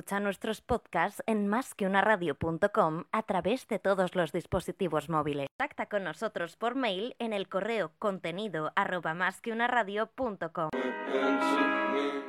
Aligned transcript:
Escucha 0.00 0.18
nuestros 0.18 0.62
podcasts 0.62 1.22
en 1.26 1.46
másqueunaradio.com 1.46 3.04
a 3.12 3.22
través 3.22 3.68
de 3.68 3.78
todos 3.78 4.14
los 4.14 4.32
dispositivos 4.32 5.10
móviles. 5.10 5.46
Contacta 5.58 5.90
con 5.90 6.04
nosotros 6.04 6.56
por 6.56 6.74
mail 6.74 7.14
en 7.18 7.34
el 7.34 7.50
correo 7.50 7.92
contenido 7.98 8.72
arroba 8.76 9.12
másqueunaradio.com. 9.12 10.70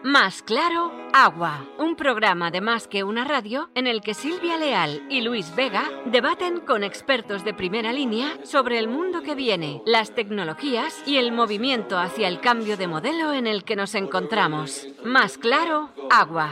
Más 0.04 0.42
claro, 0.42 0.92
agua. 1.13 1.65
Un 1.78 1.96
programa 1.96 2.49
de 2.49 2.60
Más 2.60 2.88
que 2.88 3.04
una 3.04 3.23
radio 3.23 3.70
en 3.76 3.86
el 3.86 4.02
que 4.02 4.16
Silvia 4.16 4.58
Leal 4.58 5.04
y 5.10 5.22
Luis 5.22 5.56
Vega 5.56 5.84
debaten 6.08 6.60
con 6.62 6.84
expertos 6.84 7.46
de 7.46 7.54
primera 7.54 7.94
línea 7.94 8.38
sobre 8.44 8.80
el 8.80 8.88
mundo 8.88 9.22
que 9.22 9.36
viene, 9.36 9.84
las 9.86 10.14
tecnologías 10.16 11.04
y 11.06 11.18
el 11.18 11.32
movimiento 11.32 12.00
hacia 12.00 12.28
el 12.28 12.42
cambio 12.42 12.78
de 12.78 12.88
modelo 12.88 13.32
en 13.32 13.46
el 13.46 13.64
que 13.64 13.76
nos 13.76 13.94
encontramos. 13.94 14.88
Más 15.06 15.38
claro, 15.38 15.92
agua. 16.10 16.50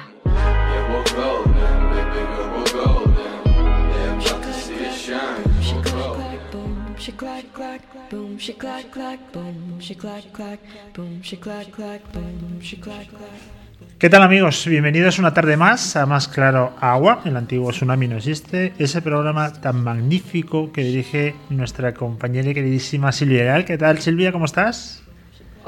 ¿Qué 14.00 14.10
tal 14.10 14.24
amigos? 14.24 14.66
Bienvenidos 14.66 15.20
una 15.20 15.34
tarde 15.34 15.58
más 15.58 15.96
a 15.96 16.06
Más 16.06 16.28
Claro 16.28 16.74
Agua, 16.80 17.22
el 17.26 17.36
antiguo 17.36 17.72
Tsunami 17.72 18.08
no 18.08 18.18
existe, 18.18 18.74
ese 18.80 19.02
programa 19.02 19.52
tan 19.52 19.84
magnífico 19.84 20.72
que 20.72 20.84
dirige 20.84 21.36
nuestra 21.50 21.94
compañera 21.94 22.50
y 22.50 22.54
queridísima 22.54 23.12
Silvia 23.12 23.44
Leal. 23.44 23.66
¿Qué 23.66 23.78
tal 23.78 24.00
Silvia? 24.00 24.32
¿Cómo 24.32 24.46
estás? 24.46 25.04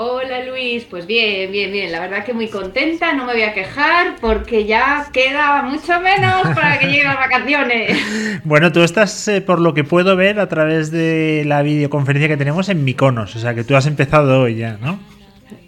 Hola 0.04 0.44
Luis, 0.46 0.86
pues 0.86 1.05
bien, 1.05 1.52
bien, 1.52 1.72
bien. 1.72 1.91
La 1.91 2.00
verdad 2.00 2.26
que 2.26 2.34
muy 2.34 2.48
contenta, 2.48 3.14
no 3.14 3.23
me 3.23 3.34
voy 3.34 3.44
a 3.44 3.54
quejar 3.54 4.16
porque 4.20 4.66
ya 4.66 5.05
queda 5.14 5.62
mucho 5.62 6.02
menos 6.02 6.42
para 6.55 6.80
que 6.80 6.88
lleguen 6.88 7.05
las 7.05 7.18
vacaciones. 7.18 8.00
Bueno, 8.44 8.72
tú 8.72 8.82
estás, 8.82 9.28
eh, 9.28 9.42
por 9.42 9.59
lo 9.59 9.75
que 9.75 9.84
puedo 9.84 10.16
ver, 10.16 10.40
a 10.40 10.50
través 10.50 10.90
de 10.90 11.44
la 11.45 11.62
videoconferencia 11.62 12.28
que 12.28 12.38
tenemos 12.38 12.70
en 12.70 12.84
Miconos, 12.84 13.36
o 13.36 13.40
sea 13.40 13.53
que 13.53 13.64
tú 13.64 13.75
has 13.75 13.86
empezado 13.86 14.42
hoy 14.42 14.56
ya, 14.56 14.78
¿no? 14.81 15.00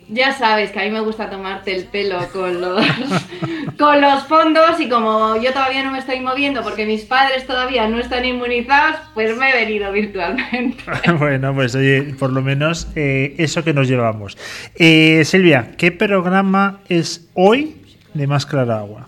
Ya 0.10 0.34
sabes 0.34 0.72
que 0.72 0.80
a 0.80 0.84
mí 0.84 0.92
me 0.92 1.00
gusta 1.00 1.30
tomarte 1.30 1.76
el 1.76 1.86
pelo 1.86 2.20
con 2.32 2.60
los, 2.60 2.86
con 3.78 4.02
los 4.02 4.24
fondos 4.24 4.80
y 4.80 4.90
como 4.90 5.42
yo 5.42 5.52
todavía 5.54 5.84
no 5.84 5.92
me 5.92 6.00
estoy 6.00 6.20
moviendo 6.20 6.62
porque 6.62 6.86
mis 6.86 7.04
padres 7.04 7.48
todavía 7.48 7.88
no 7.88 8.00
están 8.00 8.26
inmunizados, 8.26 8.98
pues 9.14 9.36
me 9.38 9.52
he 9.52 9.66
venido 9.66 9.92
virtualmente. 9.92 10.84
bueno, 11.20 11.54
pues 11.54 11.76
oye, 11.76 12.16
por 12.20 12.32
lo 12.32 12.42
menos 12.42 12.88
eh, 12.96 13.36
eso 13.38 13.64
que 13.64 13.74
nos 13.74 13.88
llevamos. 13.88 14.38
Eh, 14.76 15.24
Silvia, 15.26 15.72
¿qué 15.78 15.92
programa 15.92 16.82
es 16.90 17.30
hoy 17.34 17.76
de 18.14 18.28
Más 18.28 18.46
Clara 18.46 18.80
Agua? 18.80 19.08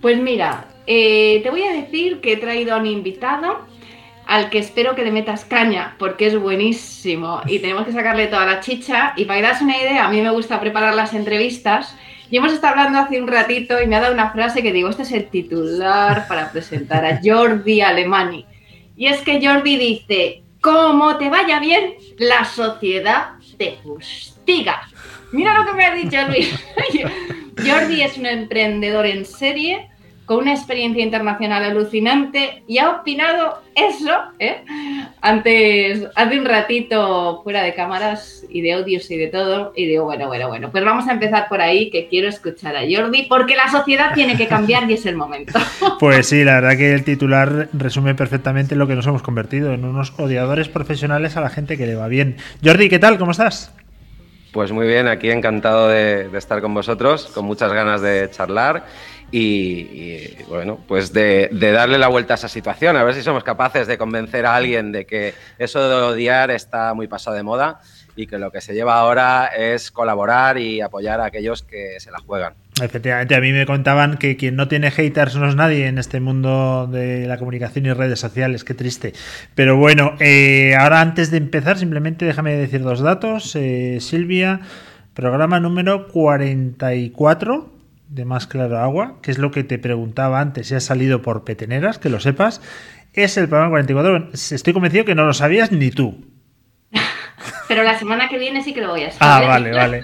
Pues 0.00 0.18
mira, 0.18 0.66
eh, 0.86 1.40
te 1.42 1.50
voy 1.50 1.62
a 1.62 1.72
decir 1.72 2.20
que 2.20 2.34
he 2.34 2.36
traído 2.36 2.74
a 2.74 2.78
un 2.78 2.86
invitado 2.86 3.69
al 4.30 4.48
que 4.48 4.58
espero 4.58 4.94
que 4.94 5.02
le 5.02 5.10
metas 5.10 5.44
caña, 5.44 5.96
porque 5.98 6.28
es 6.28 6.38
buenísimo 6.38 7.40
y 7.48 7.58
tenemos 7.58 7.84
que 7.84 7.90
sacarle 7.90 8.28
toda 8.28 8.46
la 8.46 8.60
chicha. 8.60 9.12
Y 9.16 9.24
para 9.24 9.40
que 9.40 9.46
das 9.48 9.60
una 9.60 9.76
idea, 9.76 10.06
a 10.06 10.08
mí 10.08 10.22
me 10.22 10.30
gusta 10.30 10.60
preparar 10.60 10.94
las 10.94 11.14
entrevistas. 11.14 11.96
Y 12.30 12.36
hemos 12.36 12.52
estado 12.52 12.74
hablando 12.74 13.00
hace 13.00 13.20
un 13.20 13.26
ratito 13.26 13.82
y 13.82 13.88
me 13.88 13.96
ha 13.96 14.00
dado 14.00 14.14
una 14.14 14.30
frase 14.30 14.62
que 14.62 14.72
digo, 14.72 14.88
este 14.88 15.02
es 15.02 15.10
el 15.10 15.28
titular 15.30 16.28
para 16.28 16.52
presentar 16.52 17.04
a 17.04 17.18
Jordi 17.20 17.80
Alemani. 17.80 18.46
Y 18.96 19.08
es 19.08 19.20
que 19.22 19.44
Jordi 19.44 19.76
dice, 19.76 20.44
como 20.60 21.16
te 21.16 21.28
vaya 21.28 21.58
bien, 21.58 21.94
la 22.18 22.44
sociedad 22.44 23.30
te 23.58 23.78
justiga. 23.82 24.82
Mira 25.32 25.54
lo 25.54 25.66
que 25.66 25.72
me 25.72 25.86
ha 25.86 25.92
dicho 25.92 26.18
Luis. 26.28 26.54
Jordi 27.66 28.02
es 28.02 28.16
un 28.16 28.26
emprendedor 28.26 29.06
en 29.06 29.24
serie 29.24 29.89
con 30.30 30.42
una 30.42 30.52
experiencia 30.52 31.02
internacional 31.02 31.64
alucinante 31.64 32.62
y 32.68 32.78
ha 32.78 32.90
opinado 32.90 33.62
eso 33.74 34.12
¿eh? 34.38 34.62
antes, 35.20 36.06
hace 36.14 36.38
un 36.38 36.44
ratito 36.44 37.40
fuera 37.42 37.64
de 37.64 37.74
cámaras 37.74 38.44
y 38.48 38.60
de 38.60 38.74
audios 38.74 39.10
y 39.10 39.16
de 39.16 39.26
todo. 39.26 39.72
Y 39.74 39.86
digo, 39.86 40.04
bueno, 40.04 40.28
bueno, 40.28 40.46
bueno, 40.46 40.70
pues 40.70 40.84
vamos 40.84 41.08
a 41.08 41.14
empezar 41.14 41.48
por 41.48 41.60
ahí, 41.60 41.90
que 41.90 42.06
quiero 42.06 42.28
escuchar 42.28 42.76
a 42.76 42.82
Jordi, 42.88 43.24
porque 43.24 43.56
la 43.56 43.68
sociedad 43.72 44.14
tiene 44.14 44.36
que 44.36 44.46
cambiar 44.46 44.88
y 44.88 44.94
es 44.94 45.04
el 45.04 45.16
momento. 45.16 45.58
Pues 45.98 46.28
sí, 46.28 46.44
la 46.44 46.60
verdad 46.60 46.76
que 46.76 46.94
el 46.94 47.02
titular 47.02 47.68
resume 47.72 48.14
perfectamente 48.14 48.76
lo 48.76 48.86
que 48.86 48.94
nos 48.94 49.08
hemos 49.08 49.22
convertido, 49.22 49.74
en 49.74 49.84
unos 49.84 50.12
odiadores 50.16 50.68
profesionales 50.68 51.36
a 51.36 51.40
la 51.40 51.50
gente 51.50 51.76
que 51.76 51.86
le 51.86 51.96
va 51.96 52.06
bien. 52.06 52.36
Jordi, 52.64 52.88
¿qué 52.88 53.00
tal? 53.00 53.18
¿Cómo 53.18 53.32
estás? 53.32 53.74
Pues 54.52 54.70
muy 54.70 54.86
bien, 54.86 55.08
aquí 55.08 55.30
encantado 55.30 55.88
de, 55.88 56.28
de 56.28 56.38
estar 56.38 56.60
con 56.60 56.72
vosotros, 56.72 57.26
con 57.34 57.44
muchas 57.44 57.72
ganas 57.72 58.00
de 58.00 58.30
charlar 58.30 58.84
y, 59.32 60.42
bueno, 60.48 60.78
pues 60.88 61.12
de, 61.12 61.48
darle 61.52 61.98
la 61.98 62.08
vuelta 62.08 62.34
a 62.34 62.36
esa 62.36 62.48
situación, 62.48 62.96
a 62.96 63.04
ver 63.04 63.14
si 63.14 63.22
somos 63.22 63.44
capaces 63.44 63.86
de 63.86 63.96
convencer 63.96 64.46
a 64.46 64.56
alguien 64.56 64.92
de 64.92 65.06
que 65.06 65.34
eso 65.58 65.88
de 65.88 65.94
odiar 65.94 66.50
está 66.50 66.94
muy 66.94 67.06
pasado 67.06 67.36
de 67.36 67.42
moda 67.42 67.80
y 68.16 68.26
que 68.26 68.38
lo 68.38 68.50
que 68.50 68.60
se 68.60 68.74
lleva 68.74 68.98
ahora 68.98 69.46
es 69.46 69.90
colaborar 69.90 70.58
y 70.58 70.80
apoyar 70.80 71.20
a 71.20 71.26
aquellos 71.26 71.62
que 71.62 72.00
se 72.00 72.10
la 72.10 72.18
juegan. 72.18 72.54
Efectivamente, 72.82 73.34
a 73.34 73.40
mí 73.40 73.52
me 73.52 73.66
contaban 73.66 74.16
que 74.16 74.36
quien 74.36 74.56
no 74.56 74.66
tiene 74.66 74.90
haters 74.90 75.36
no 75.36 75.48
es 75.48 75.54
nadie 75.54 75.86
en 75.86 75.98
este 75.98 76.18
mundo 76.18 76.88
de 76.90 77.26
la 77.26 77.36
comunicación 77.36 77.86
y 77.86 77.92
redes 77.92 78.18
sociales, 78.18 78.64
qué 78.64 78.74
triste. 78.74 79.12
Pero 79.54 79.76
bueno, 79.76 80.14
eh, 80.18 80.74
ahora 80.78 81.00
antes 81.00 81.30
de 81.30 81.36
empezar, 81.36 81.78
simplemente 81.78 82.24
déjame 82.24 82.56
decir 82.56 82.82
dos 82.82 83.00
datos. 83.00 83.54
Eh, 83.54 83.98
Silvia, 84.00 84.60
programa 85.14 85.60
número 85.60 86.08
44 86.08 87.79
de 88.10 88.24
Más 88.24 88.46
Claro 88.46 88.78
Agua, 88.78 89.18
que 89.22 89.30
es 89.30 89.38
lo 89.38 89.50
que 89.50 89.64
te 89.64 89.78
preguntaba 89.78 90.40
antes, 90.40 90.68
si 90.68 90.74
has 90.74 90.84
salido 90.84 91.22
por 91.22 91.44
peteneras, 91.44 91.98
que 91.98 92.10
lo 92.10 92.20
sepas, 92.20 92.60
es 93.14 93.36
el 93.36 93.48
programa 93.48 93.70
44. 93.70 94.30
Estoy 94.32 94.72
convencido 94.72 95.04
que 95.04 95.14
no 95.14 95.24
lo 95.24 95.32
sabías 95.32 95.72
ni 95.72 95.90
tú. 95.90 96.26
Pero 97.68 97.84
la 97.84 97.96
semana 97.98 98.28
que 98.28 98.36
viene 98.36 98.62
sí 98.64 98.74
que 98.74 98.80
lo 98.80 98.88
voy 98.88 99.04
a 99.04 99.12
saber. 99.12 99.44
Ah, 99.44 99.46
vale, 99.46 99.72
vale. 99.72 100.02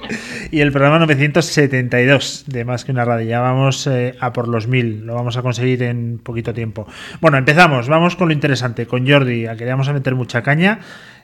Y 0.52 0.60
el 0.60 0.70
programa 0.70 1.00
972 1.00 2.44
de 2.46 2.64
Más 2.64 2.84
que 2.84 2.92
una 2.92 3.04
radio. 3.04 3.28
Ya 3.28 3.40
vamos 3.40 3.86
eh, 3.88 4.14
a 4.20 4.32
por 4.32 4.46
los 4.46 4.68
mil. 4.68 5.04
Lo 5.04 5.14
vamos 5.14 5.36
a 5.36 5.42
conseguir 5.42 5.82
en 5.82 6.18
poquito 6.18 6.54
tiempo. 6.54 6.86
Bueno, 7.20 7.38
empezamos. 7.38 7.88
Vamos 7.88 8.14
con 8.14 8.28
lo 8.28 8.34
interesante. 8.34 8.86
Con 8.86 9.08
Jordi, 9.08 9.46
a 9.46 9.56
que 9.56 9.64
le 9.64 9.72
vamos 9.72 9.88
a 9.88 9.92
meter 9.92 10.14
mucha 10.14 10.42
caña. 10.42 10.78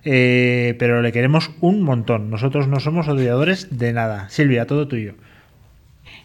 Eh, 0.05 0.75
pero 0.81 1.01
le 1.01 1.13
queremos 1.13 1.53
un 1.61 1.83
montón. 1.83 2.29
Nosotros 2.29 2.67
no 2.67 2.81
somos 2.81 3.07
odiadores 3.07 3.79
de 3.79 3.93
nada. 3.93 4.29
Silvia, 4.29 4.67
todo 4.67 4.89
tuyo. 4.89 5.15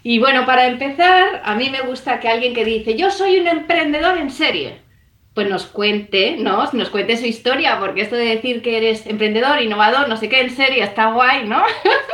Y 0.09 0.19
bueno, 0.19 0.45
para 0.45 0.67
empezar, 0.67 1.41
a 1.43 1.53
mí 1.55 1.69
me 1.69 1.81
gusta 1.81 2.21
que 2.21 2.29
alguien 2.29 2.53
que 2.53 2.63
dice, 2.63 2.95
yo 2.95 3.11
soy 3.11 3.39
un 3.41 3.47
emprendedor 3.49 4.17
en 4.17 4.29
serie, 4.29 4.79
pues 5.33 5.49
nos 5.49 5.65
cuente, 5.65 6.37
¿no? 6.39 6.63
Nos 6.71 6.89
cuente 6.89 7.17
su 7.17 7.25
historia, 7.25 7.77
porque 7.77 8.03
esto 8.03 8.15
de 8.15 8.23
decir 8.23 8.61
que 8.61 8.77
eres 8.77 9.05
emprendedor, 9.05 9.61
innovador, 9.61 10.07
no 10.07 10.15
sé 10.15 10.29
qué, 10.29 10.39
en 10.39 10.49
serie, 10.49 10.81
está 10.81 11.11
guay, 11.11 11.45
¿no? 11.45 11.61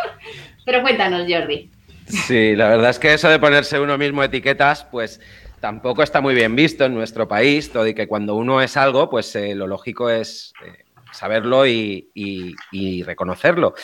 Pero 0.65 0.81
cuéntanos, 0.81 1.27
Jordi. 1.29 1.69
Sí, 2.07 2.55
la 2.55 2.69
verdad 2.69 2.89
es 2.89 2.97
que 2.97 3.13
eso 3.13 3.29
de 3.29 3.37
ponerse 3.37 3.79
uno 3.79 3.95
mismo 3.95 4.23
etiquetas, 4.23 4.85
pues 4.85 5.21
tampoco 5.59 6.01
está 6.01 6.19
muy 6.19 6.33
bien 6.33 6.55
visto 6.55 6.85
en 6.85 6.95
nuestro 6.95 7.27
país, 7.27 7.71
todo 7.71 7.85
y 7.85 7.93
que 7.93 8.07
cuando 8.07 8.33
uno 8.33 8.59
es 8.59 8.75
algo, 8.75 9.07
pues 9.07 9.35
eh, 9.35 9.53
lo 9.53 9.67
lógico 9.67 10.09
es 10.09 10.51
eh, 10.65 10.83
saberlo 11.11 11.67
y, 11.67 12.09
y 12.15 13.03
reconocerlo. 13.03 13.75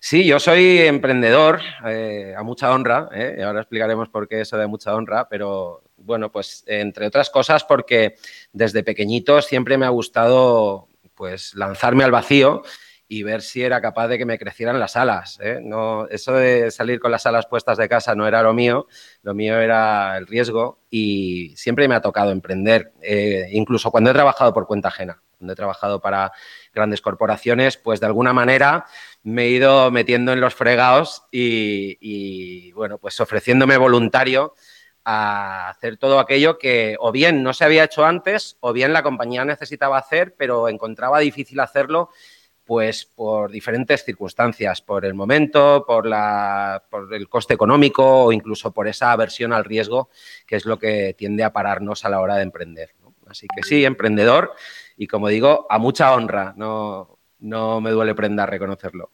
Sí, 0.00 0.24
yo 0.24 0.38
soy 0.38 0.78
emprendedor, 0.80 1.60
eh, 1.86 2.34
a 2.36 2.42
mucha 2.42 2.72
honra, 2.72 3.08
¿eh? 3.12 3.42
ahora 3.42 3.60
explicaremos 3.60 4.08
por 4.08 4.28
qué 4.28 4.42
eso 4.42 4.56
de 4.56 4.66
mucha 4.66 4.94
honra, 4.94 5.28
pero 5.28 5.82
bueno, 5.96 6.30
pues 6.30 6.64
entre 6.66 7.06
otras 7.06 7.30
cosas 7.30 7.64
porque 7.64 8.16
desde 8.52 8.82
pequeñito 8.82 9.40
siempre 9.42 9.78
me 9.78 9.86
ha 9.86 9.90
gustado 9.90 10.88
pues 11.14 11.54
lanzarme 11.54 12.04
al 12.04 12.10
vacío 12.10 12.62
y 13.08 13.22
ver 13.22 13.42
si 13.42 13.62
era 13.62 13.80
capaz 13.80 14.08
de 14.08 14.18
que 14.18 14.24
me 14.24 14.38
crecieran 14.38 14.80
las 14.80 14.96
alas. 14.96 15.38
¿eh? 15.40 15.60
No, 15.62 16.08
eso 16.08 16.32
de 16.32 16.70
salir 16.70 16.98
con 16.98 17.10
las 17.10 17.26
alas 17.26 17.46
puestas 17.46 17.78
de 17.78 17.88
casa 17.88 18.14
no 18.14 18.26
era 18.26 18.42
lo 18.42 18.52
mío, 18.52 18.86
lo 19.22 19.34
mío 19.34 19.58
era 19.58 20.16
el 20.16 20.26
riesgo 20.26 20.80
y 20.90 21.54
siempre 21.56 21.88
me 21.88 21.94
ha 21.94 22.00
tocado 22.00 22.32
emprender, 22.32 22.92
incluso 23.50 23.90
cuando 23.90 24.10
he 24.10 24.14
trabajado 24.14 24.52
por 24.52 24.66
cuenta 24.66 24.88
ajena, 24.88 25.22
cuando 25.38 25.52
he 25.52 25.56
trabajado 25.56 26.00
para 26.00 26.32
grandes 26.74 27.00
corporaciones, 27.00 27.76
pues 27.76 28.00
de 28.00 28.06
alguna 28.06 28.32
manera 28.32 28.86
me 29.22 29.44
he 29.44 29.50
ido 29.50 29.90
metiendo 29.90 30.32
en 30.32 30.40
los 30.40 30.54
fregados 30.54 31.24
y, 31.30 32.72
bueno, 32.72 32.98
pues 32.98 33.20
ofreciéndome 33.20 33.76
voluntario 33.76 34.54
a 35.04 35.68
hacer 35.68 35.98
todo 35.98 36.18
aquello 36.18 36.58
que 36.58 36.96
o 36.98 37.12
bien 37.12 37.44
no 37.44 37.52
se 37.52 37.64
había 37.64 37.84
hecho 37.84 38.04
antes 38.04 38.56
o 38.60 38.72
bien 38.72 38.92
la 38.92 39.04
compañía 39.04 39.44
necesitaba 39.44 39.98
hacer, 39.98 40.34
pero 40.36 40.68
encontraba 40.68 41.20
difícil 41.20 41.60
hacerlo 41.60 42.10
pues 42.66 43.04
por 43.04 43.50
diferentes 43.50 44.04
circunstancias, 44.04 44.82
por 44.82 45.04
el 45.04 45.14
momento, 45.14 45.84
por, 45.86 46.06
la, 46.06 46.82
por 46.90 47.14
el 47.14 47.28
coste 47.28 47.54
económico 47.54 48.24
o 48.24 48.32
incluso 48.32 48.72
por 48.72 48.88
esa 48.88 49.12
aversión 49.12 49.52
al 49.52 49.64
riesgo, 49.64 50.10
que 50.46 50.56
es 50.56 50.66
lo 50.66 50.78
que 50.78 51.14
tiende 51.16 51.44
a 51.44 51.52
pararnos 51.52 52.04
a 52.04 52.08
la 52.10 52.20
hora 52.20 52.36
de 52.36 52.42
emprender. 52.42 52.94
Así 53.28 53.46
que 53.54 53.62
sí, 53.62 53.84
emprendedor 53.84 54.52
y 54.96 55.06
como 55.06 55.28
digo, 55.28 55.66
a 55.70 55.78
mucha 55.78 56.12
honra, 56.12 56.54
no, 56.56 57.18
no 57.38 57.80
me 57.80 57.90
duele 57.90 58.14
prenda 58.14 58.46
reconocerlo. 58.46 59.10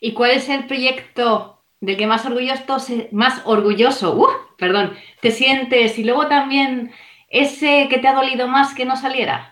¿Y 0.00 0.12
cuál 0.12 0.32
es 0.32 0.48
el 0.48 0.66
proyecto 0.66 1.64
del 1.80 1.96
que 1.96 2.06
más 2.06 2.26
orgulloso, 2.26 2.78
más 3.12 3.42
orgulloso, 3.44 4.16
uh, 4.16 4.28
perdón, 4.58 4.94
te 5.20 5.30
sientes 5.30 5.98
y 5.98 6.04
luego 6.04 6.26
también 6.26 6.92
ese 7.28 7.88
que 7.88 7.98
te 7.98 8.08
ha 8.08 8.14
dolido 8.14 8.48
más 8.48 8.74
que 8.74 8.84
no 8.84 8.96
saliera? 8.96 9.51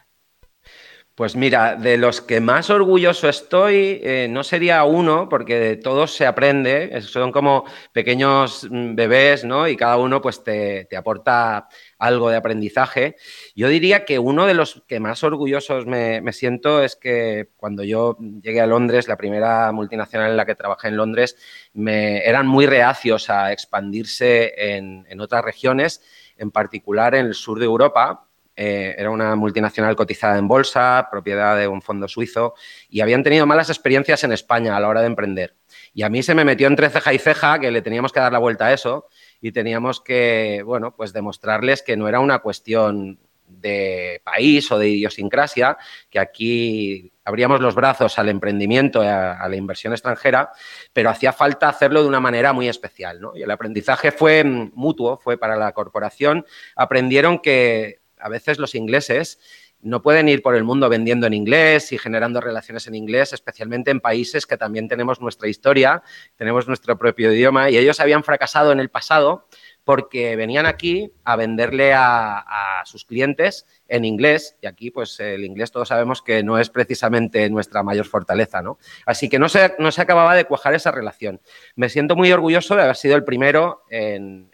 Pues 1.20 1.36
mira, 1.36 1.76
de 1.76 1.98
los 1.98 2.22
que 2.22 2.40
más 2.40 2.70
orgulloso 2.70 3.28
estoy, 3.28 4.00
eh, 4.02 4.26
no 4.30 4.42
sería 4.42 4.84
uno, 4.84 5.28
porque 5.28 5.60
de 5.60 5.76
todos 5.76 6.14
se 6.14 6.24
aprende, 6.24 6.98
son 7.02 7.30
como 7.30 7.66
pequeños 7.92 8.66
mm, 8.70 8.94
bebés, 8.94 9.44
¿no? 9.44 9.68
Y 9.68 9.76
cada 9.76 9.98
uno 9.98 10.22
pues 10.22 10.42
te, 10.42 10.88
aporta 10.96 11.68
algo 11.98 12.30
de 12.30 12.38
aprendizaje. 12.38 13.16
Yo 13.54 13.68
diría 13.68 14.06
que 14.06 14.18
uno 14.18 14.46
de 14.46 14.54
los 14.54 14.82
que 14.88 14.98
más 14.98 15.22
orgullosos 15.22 15.84
me, 15.84 16.32
siento 16.32 16.82
es 16.82 16.96
que 16.96 17.50
cuando 17.58 17.84
yo 17.84 18.16
llegué 18.42 18.62
a 18.62 18.66
Londres, 18.66 19.06
la 19.06 19.18
primera 19.18 19.72
multinacional 19.72 20.30
en 20.30 20.38
la 20.38 20.46
que 20.46 20.54
trabajé 20.54 20.88
en 20.88 20.96
Londres, 20.96 21.36
me, 21.74 22.26
eran 22.26 22.46
muy 22.46 22.64
reacios 22.64 23.28
a 23.28 23.52
expandirse 23.52 24.54
en, 24.56 25.04
en 25.06 25.20
otras 25.20 25.44
regiones, 25.44 26.02
en 26.38 26.50
particular 26.50 27.14
en 27.14 27.26
el 27.26 27.34
sur 27.34 27.58
de 27.58 27.66
Europa, 27.66 28.29
eh, 28.62 28.94
era 28.98 29.08
una 29.08 29.36
multinacional 29.36 29.96
cotizada 29.96 30.36
en 30.36 30.46
bolsa, 30.46 31.08
propiedad 31.10 31.56
de 31.56 31.66
un 31.66 31.80
fondo 31.80 32.06
suizo, 32.08 32.52
y 32.90 33.00
habían 33.00 33.22
tenido 33.22 33.46
malas 33.46 33.70
experiencias 33.70 34.22
en 34.22 34.32
España 34.32 34.76
a 34.76 34.80
la 34.80 34.88
hora 34.88 35.00
de 35.00 35.06
emprender. 35.06 35.56
Y 35.94 36.02
a 36.02 36.10
mí 36.10 36.22
se 36.22 36.34
me 36.34 36.44
metió 36.44 36.66
entre 36.66 36.90
ceja 36.90 37.14
y 37.14 37.18
ceja 37.18 37.58
que 37.58 37.70
le 37.70 37.80
teníamos 37.80 38.12
que 38.12 38.20
dar 38.20 38.32
la 38.32 38.38
vuelta 38.38 38.66
a 38.66 38.74
eso 38.74 39.06
y 39.40 39.52
teníamos 39.52 40.02
que, 40.02 40.60
bueno, 40.62 40.94
pues 40.94 41.14
demostrarles 41.14 41.80
que 41.80 41.96
no 41.96 42.06
era 42.06 42.20
una 42.20 42.40
cuestión 42.40 43.18
de 43.46 44.20
país 44.24 44.70
o 44.70 44.78
de 44.78 44.90
idiosincrasia, 44.90 45.78
que 46.10 46.18
aquí 46.18 47.14
abríamos 47.24 47.62
los 47.62 47.74
brazos 47.74 48.18
al 48.18 48.28
emprendimiento, 48.28 49.00
a, 49.00 49.40
a 49.40 49.48
la 49.48 49.56
inversión 49.56 49.94
extranjera, 49.94 50.52
pero 50.92 51.08
hacía 51.08 51.32
falta 51.32 51.70
hacerlo 51.70 52.02
de 52.02 52.08
una 52.08 52.20
manera 52.20 52.52
muy 52.52 52.68
especial. 52.68 53.22
¿no? 53.22 53.34
Y 53.34 53.42
el 53.42 53.50
aprendizaje 53.50 54.12
fue 54.12 54.44
mm, 54.44 54.72
mutuo, 54.74 55.16
fue 55.16 55.38
para 55.38 55.56
la 55.56 55.72
corporación. 55.72 56.44
Aprendieron 56.76 57.38
que 57.38 57.99
a 58.20 58.28
veces 58.28 58.58
los 58.58 58.74
ingleses 58.74 59.38
no 59.82 60.02
pueden 60.02 60.28
ir 60.28 60.42
por 60.42 60.54
el 60.54 60.64
mundo 60.64 60.88
vendiendo 60.88 61.26
en 61.26 61.32
inglés 61.32 61.92
y 61.92 61.98
generando 61.98 62.40
relaciones 62.40 62.86
en 62.86 62.94
inglés, 62.94 63.32
especialmente 63.32 63.90
en 63.90 64.00
países 64.00 64.46
que 64.46 64.56
también 64.56 64.88
tenemos 64.88 65.20
nuestra 65.20 65.48
historia, 65.48 66.02
tenemos 66.36 66.68
nuestro 66.68 66.98
propio 66.98 67.32
idioma 67.32 67.70
y 67.70 67.78
ellos 67.78 68.00
habían 68.00 68.22
fracasado 68.22 68.72
en 68.72 68.80
el 68.80 68.90
pasado 68.90 69.46
porque 69.84 70.36
venían 70.36 70.66
aquí 70.66 71.12
a 71.24 71.36
venderle 71.36 71.92
a, 71.94 72.82
sus 72.84 73.04
clientes 73.04 73.66
en 73.88 74.04
inglés 74.04 74.56
y 74.62 74.66
aquí 74.66 74.90
pues 74.90 75.18
el 75.20 75.44
inglés 75.44 75.70
todos 75.70 75.88
sabemos 75.88 76.22
que 76.22 76.42
no 76.42 76.58
es 76.58 76.70
precisamente 76.70 77.48
nuestra 77.50 77.82
mayor 77.82 78.06
fortaleza, 78.06 78.62
¿no? 78.62 78.78
Así 79.04 79.28
que 79.28 79.38
no 79.38 79.48
se, 79.48 79.74
no 79.78 79.92
se 79.92 80.00
acababa 80.00 80.34
de 80.34 80.44
cuajar 80.44 80.74
esa 80.74 80.90
relación. 80.90 81.40
Me 81.76 81.88
siento 81.88 82.16
muy 82.16 82.32
orgulloso 82.32 82.74
de 82.74 82.82
haber 82.82 82.96
sido 82.96 83.16
el 83.16 83.24
primero 83.24 83.84
en 83.90 84.50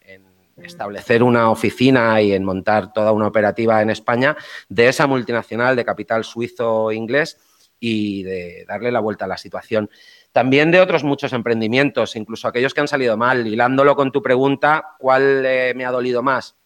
establecer 0.63 1.23
una 1.23 1.51
oficina 1.51 2.21
y 2.23 2.33
en 2.33 2.45
montar 2.45 2.93
toda 2.93 3.13
una 3.13 3.27
operativa 3.27 3.83
en 3.83 3.91
España 3.91 4.37
de 4.69 4.89
esa 4.89 5.07
multinacional 5.07 5.77
de 5.77 5.85
capital 5.85 6.25
suizo-inglés 6.25 7.39
y 7.79 8.23
de 8.23 8.65
darle 8.67 8.91
la 8.91 9.01
vuelta 9.01 9.27
a 9.27 9.29
la 9.29 9.37
situación. 9.37 9.91
También 10.33 10.71
de 10.71 10.81
otros 10.81 11.05
muchos 11.05 11.33
emprendimientos, 11.33 12.17
incluso 12.17 12.49
aquellos 12.49 12.75
que 12.75 12.81
han 12.81 12.89
salido 12.89 13.17
mal. 13.17 13.47
Hilándolo 13.47 13.97
con 13.97 14.13
tu 14.13 14.23
pregunta, 14.23 14.97
¿cuál 14.99 15.45
eh, 15.47 15.73
me 15.77 15.85
ha 15.85 15.91
dolido 15.91 16.23
más? 16.23 16.57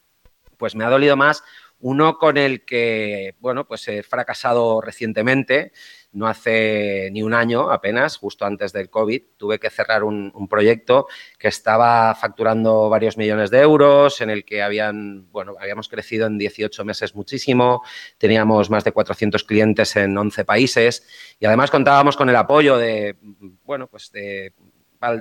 Pues 0.57 0.75
me 0.75 0.85
ha 0.85 0.91
dolido 0.91 1.17
más 1.17 1.43
uno 1.81 2.19
con 2.19 2.37
el 2.37 2.65
que, 2.65 3.35
bueno, 3.41 3.67
pues 3.67 3.89
he 3.89 4.03
fracasado 4.03 4.81
recientemente 4.81 5.73
no 6.13 6.27
hace 6.27 7.09
ni 7.13 7.23
un 7.23 7.35
año 7.35 7.71
apenas, 7.71 8.17
justo 8.17 8.45
antes 8.45 8.73
del 8.73 8.91
COVID, 8.91 9.23
tuve 9.37 9.59
que 9.59 9.71
cerrar 9.71 10.03
un, 10.03 10.31
proyecto 10.49 11.07
que 11.39 11.49
estaba 11.49 12.15
facturando 12.15 12.89
varios 12.89 13.17
millones 13.17 13.51
de 13.51 13.61
euros, 13.61 14.21
en 14.21 14.31
el 14.31 14.45
que 14.45 14.63
habían, 14.63 15.31
bueno, 15.31 15.55
habíamos 15.61 15.89
crecido 15.89 16.27
en 16.27 16.39
18 16.39 16.85
meses 16.85 17.15
muchísimo, 17.15 17.83
teníamos 18.19 18.71
más 18.71 18.83
de 18.83 18.93
400 18.93 19.45
clientes 19.45 19.95
en 19.97 20.17
11 20.17 20.45
países 20.45 21.07
y 21.39 21.47
además 21.47 21.71
contábamos 21.71 22.17
con 22.17 22.29
el 22.29 22.37
apoyo 22.37 22.77
de, 22.79 23.17
bueno, 23.65 23.87
pues 23.87 24.11
de 24.11 24.55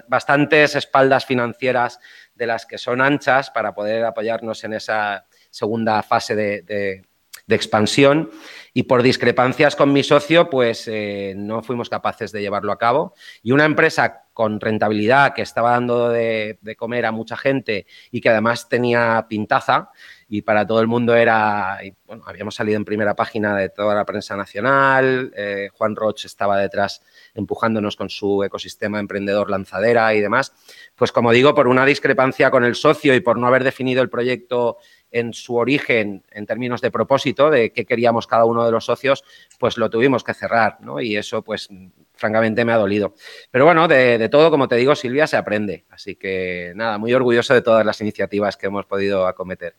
bastantes 0.07 0.75
espaldas 0.75 1.25
financieras 1.25 1.99
de 2.35 2.47
las 2.47 2.65
que 2.65 2.77
son 2.77 2.99
anchas 2.99 3.49
para 3.49 3.73
poder 3.73 4.03
apoyarnos 4.03 4.63
en 4.65 4.73
esa 4.73 5.25
segunda 5.51 6.03
fase 6.03 6.35
de 6.35 6.63
de 6.63 7.08
expansión 7.55 8.29
y 8.73 8.83
por 8.83 9.03
discrepancias 9.03 9.75
con 9.75 9.91
mi 9.91 10.03
socio, 10.03 10.49
pues 10.49 10.87
eh, 10.87 11.33
no 11.35 11.61
fuimos 11.63 11.89
capaces 11.89 12.31
de 12.31 12.41
llevarlo 12.41 12.71
a 12.71 12.77
cabo. 12.77 13.13
Y 13.41 13.51
una 13.51 13.65
empresa 13.65 14.23
con 14.33 14.61
rentabilidad 14.61 15.33
que 15.33 15.41
estaba 15.41 15.71
dando 15.71 16.09
de, 16.09 16.57
comer 16.77 17.05
a 17.05 17.11
mucha 17.11 17.35
gente 17.35 17.87
y 18.11 18.21
que 18.21 18.29
además 18.29 18.69
tenía 18.69 19.25
pintaza 19.27 19.89
y 20.31 20.43
para 20.43 20.65
todo 20.65 20.79
el 20.79 20.87
mundo 20.87 21.15
era, 21.15 21.79
bueno, 22.05 22.23
habíamos 22.27 22.53
salido 22.53 22.77
en 22.77 22.85
primera 22.85 23.15
página 23.15 23.57
de 23.57 23.69
toda 23.69 23.95
la 23.95 24.05
prensa 24.05 24.37
nacional, 24.37 25.33
eh, 25.35 25.69
Juan 25.73 25.95
Roche 25.95 26.27
estaba 26.27 26.59
detrás 26.59 27.01
empujándonos 27.33 27.95
con 27.95 28.09
su 28.11 28.43
ecosistema 28.43 28.99
emprendedor 28.99 29.49
lanzadera 29.49 30.13
y 30.13 30.21
demás, 30.21 30.53
pues 30.95 31.11
como 31.11 31.31
digo, 31.31 31.55
por 31.55 31.67
una 31.67 31.83
discrepancia 31.83 32.51
con 32.51 32.63
el 32.63 32.75
socio 32.75 33.15
y 33.15 33.21
por 33.21 33.39
no 33.39 33.47
haber 33.47 33.63
definido 33.63 34.03
el 34.03 34.09
proyecto 34.09 34.77
en 35.11 35.33
su 35.33 35.55
origen, 35.55 36.23
en 36.29 36.45
términos 36.45 36.81
de 36.81 36.91
propósito, 36.91 37.49
de 37.49 37.71
qué 37.71 37.85
queríamos 37.85 38.27
cada 38.27 38.45
uno 38.45 38.63
de 38.63 38.71
los 38.71 38.85
socios, 38.85 39.23
pues 39.57 39.77
lo 39.77 39.89
tuvimos 39.89 40.23
que 40.23 40.35
cerrar, 40.35 40.77
¿no? 40.81 41.01
Y 41.01 41.17
eso, 41.17 41.43
pues, 41.43 41.69
francamente 42.13 42.63
me 42.65 42.73
ha 42.73 42.77
dolido. 42.77 43.15
Pero 43.49 43.65
bueno, 43.65 43.87
de, 43.87 44.29
todo, 44.29 44.51
como 44.51 44.67
te 44.67 44.75
digo, 44.75 44.95
Silvia, 44.95 45.25
se 45.25 45.37
aprende. 45.37 45.85
Así 45.89 46.15
que 46.15 46.73
nada, 46.75 46.99
muy 46.99 47.13
orgulloso 47.13 47.53
de 47.53 47.61
todas 47.61 47.85
las 47.85 47.99
iniciativas 48.01 48.57
que 48.57 48.67
hemos 48.67 48.85
podido 48.85 49.25
acometer. 49.25 49.75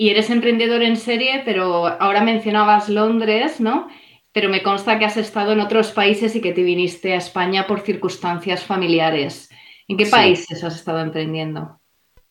Y 0.00 0.08
eres 0.08 0.30
emprendedor 0.30 0.82
en 0.82 0.96
serie, 0.96 1.42
pero 1.44 1.86
ahora 1.86 2.22
mencionabas 2.22 2.88
Londres, 2.88 3.60
¿no? 3.60 3.88
Pero 4.32 4.48
me 4.48 4.62
consta 4.62 4.98
que 4.98 5.04
has 5.04 5.18
estado 5.18 5.52
en 5.52 5.60
otros 5.60 5.90
países 5.90 6.34
y 6.34 6.40
que 6.40 6.54
te 6.54 6.62
viniste 6.62 7.12
a 7.12 7.16
España 7.16 7.66
por 7.66 7.82
circunstancias 7.82 8.64
familiares. 8.64 9.50
¿En 9.88 9.98
qué 9.98 10.06
países 10.06 10.64
has 10.64 10.76
estado 10.76 11.00
emprendiendo? 11.00 11.78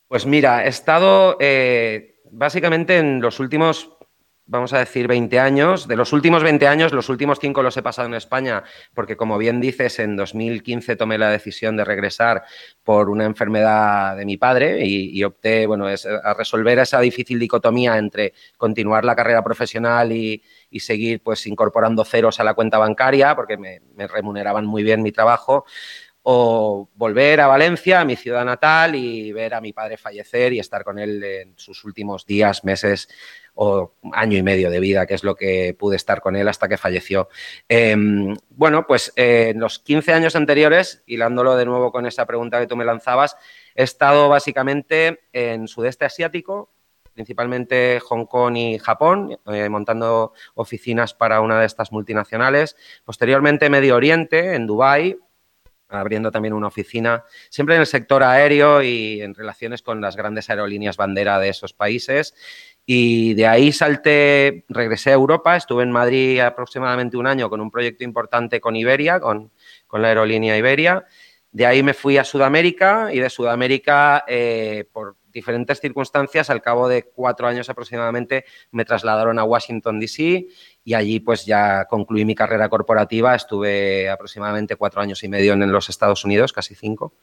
Pues 0.08 0.26
mira, 0.26 0.66
he 0.66 0.70
estado 0.70 1.38
eh, 1.40 2.16
básicamente 2.32 2.98
en 2.98 3.22
los 3.22 3.40
últimos, 3.40 3.92
vamos 4.50 4.74
a 4.74 4.80
decir, 4.80 5.08
20 5.08 5.40
años, 5.40 5.88
de 5.88 5.96
los 5.96 6.12
últimos 6.12 6.42
20 6.42 6.68
años, 6.68 6.92
los 6.92 7.08
últimos 7.10 7.38
5 7.40 7.62
los 7.62 7.78
he 7.78 7.84
pasado 7.84 8.08
en 8.08 8.16
España, 8.16 8.64
porque 8.96 9.16
como 9.16 9.38
bien 9.38 9.62
dices, 9.62 10.00
en 10.00 10.16
2015 10.16 10.96
tomé 10.96 11.20
la 11.20 11.30
decisión 11.30 11.78
de 11.78 11.86
regresar 11.86 12.44
por 12.84 13.12
una 13.12 13.26
enfermedad 13.26 14.18
de 14.18 14.26
mi 14.26 14.38
padre 14.38 14.84
y, 14.86 15.24
opté, 15.24 15.68
bueno, 15.68 15.86
a 15.88 16.34
resolver 16.34 16.80
esa 16.80 17.00
difícil 17.00 17.38
dicotomía 17.38 17.98
entre 17.98 18.34
continuar 18.58 19.06
la 19.06 19.16
carrera 19.16 19.44
profesional 19.44 20.12
y, 20.12 20.42
seguir 20.80 21.22
pues 21.22 21.46
incorporando 21.46 22.04
ceros 22.06 22.40
a 22.40 22.44
la 22.44 22.54
cuenta 22.54 22.78
bancaria, 22.78 23.36
porque 23.36 23.58
me 23.58 24.08
remuneraban 24.08 24.66
muy 24.66 24.82
bien 24.82 25.04
mi 25.04 25.12
trabajo, 25.12 25.66
o 26.32 26.88
volver 26.94 27.42
a 27.42 27.48
Valencia, 27.48 28.02
a 28.02 28.06
mi 28.06 28.16
ciudad 28.16 28.46
natal, 28.46 28.94
y 28.94 29.32
ver 29.32 29.56
a 29.56 29.62
mi 29.62 29.74
padre 29.74 29.98
fallecer 29.98 30.54
y 30.54 30.60
estar 30.60 30.84
con 30.84 31.00
él 31.00 31.24
en 31.24 31.54
sus 31.58 31.84
últimos 31.86 32.28
días, 32.28 32.64
meses 32.64 33.10
o 33.56 33.96
año 34.14 34.38
y 34.38 34.44
medio 34.44 34.70
de 34.70 34.80
vida, 34.80 35.08
que 35.08 35.16
es 35.16 35.24
lo 35.24 35.34
que 35.34 35.76
pude 35.78 35.96
estar 35.96 36.22
con 36.22 36.36
él 36.36 36.48
hasta 36.48 36.68
que 36.70 36.78
falleció. 36.78 37.30
Em, 37.68 38.36
bueno, 38.52 38.86
pues 38.86 39.12
eh, 39.16 39.54
en 39.56 39.60
los 39.60 39.80
15 39.80 40.14
años 40.14 40.36
anteriores, 40.36 41.02
hilándolo 41.08 41.56
de 41.56 41.66
nuevo 41.66 41.92
con 41.92 42.06
esa 42.06 42.28
pregunta 42.28 42.60
que 42.60 42.68
tú 42.68 42.76
me 42.76 42.86
lanzabas, 42.86 43.36
he 43.74 43.82
estado 43.82 44.30
básicamente 44.30 45.22
en 45.34 45.68
sudeste 45.68 46.06
asiático, 46.06 46.72
principalmente 47.12 48.00
Hong 48.02 48.26
Kong 48.26 48.56
y 48.56 48.78
Japón, 48.78 49.40
eh, 49.48 49.68
montando 49.68 50.34
oficinas 50.54 51.16
para 51.16 51.42
una 51.42 51.60
de 51.60 51.66
estas 51.66 51.92
multinacionales. 51.92 52.76
Posteriormente 53.04 53.68
Medio 53.72 53.96
Oriente, 53.96 54.54
en 54.54 54.68
Dubái, 54.68 55.18
abriendo 55.90 56.32
también 56.32 56.54
una 56.54 56.68
oficina, 56.68 57.24
siempre 57.50 57.76
en 57.76 57.82
el 57.82 57.88
sector 57.88 58.24
aéreo 58.24 58.82
y 58.82 59.22
en 59.22 59.34
relaciones 59.34 59.82
con 59.82 60.00
las 60.02 60.16
grandes 60.16 60.50
aerolíneas 60.50 60.98
bandera 60.98 61.40
de 61.40 61.50
esos 61.50 61.74
países. 61.74 62.36
Y 62.86 63.34
de 63.34 63.48
ahí 63.48 63.72
salté, 63.72 64.66
regresé 64.70 65.12
a 65.12 65.14
Europa, 65.14 65.56
estuve 65.56 65.84
en 65.84 65.92
Madrid 65.92 66.40
aproximadamente 66.40 67.18
un 67.18 67.28
año 67.28 67.50
con 67.50 67.62
un 67.62 67.70
proyecto 67.70 68.04
importante 68.04 68.60
con 68.60 68.76
Iberia, 68.76 69.20
con, 69.20 69.52
la 69.94 70.08
aerolínea 70.08 70.58
Iberia. 70.58 71.06
De 71.52 71.66
ahí 71.66 71.84
me 71.84 71.94
fui 71.94 72.18
a 72.18 72.24
Sudamérica 72.24 73.10
y 73.12 73.20
de 73.20 73.30
Sudamérica, 73.30 74.24
eh, 74.28 74.86
por 74.92 75.18
diferentes 75.32 75.80
circunstancias, 75.80 76.50
al 76.50 76.62
cabo 76.62 76.88
de 76.88 77.04
cuatro 77.04 77.48
años 77.48 77.70
aproximadamente, 77.70 78.46
me 78.72 78.86
trasladaron 78.86 79.40
a 79.40 79.44
Washington, 79.44 80.00
D.C 80.00 80.48
y 80.90 80.94
allí 80.96 81.20
pues 81.20 81.46
ya 81.46 81.86
concluí 81.86 82.26
mi 82.26 82.34
carrera 82.34 82.68
corporativa, 82.68 83.36
estuve 83.36 84.10
aproximadamente 84.10 84.76
cuatro 84.76 85.02
años 85.02 85.24
y 85.24 85.28
medio 85.28 85.54
en 85.54 85.72
los 85.72 85.88
Estados 85.88 86.26
Unidos, 86.26 86.52
casi 86.52 86.74
cinco, 86.74 87.14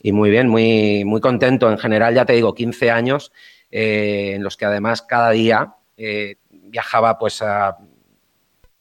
y 0.00 0.12
muy 0.12 0.30
bien, 0.30 0.48
muy, 0.48 1.04
muy 1.04 1.20
contento. 1.20 1.70
En 1.70 1.76
general, 1.76 2.14
ya 2.14 2.24
te 2.24 2.32
digo, 2.32 2.54
15 2.54 2.90
años 2.90 3.32
eh, 3.70 4.32
en 4.34 4.42
los 4.42 4.56
que 4.56 4.64
además 4.64 5.02
cada 5.02 5.30
día 5.30 5.74
eh, 5.98 6.36
viajaba 6.50 7.18
pues 7.18 7.42
a 7.42 7.76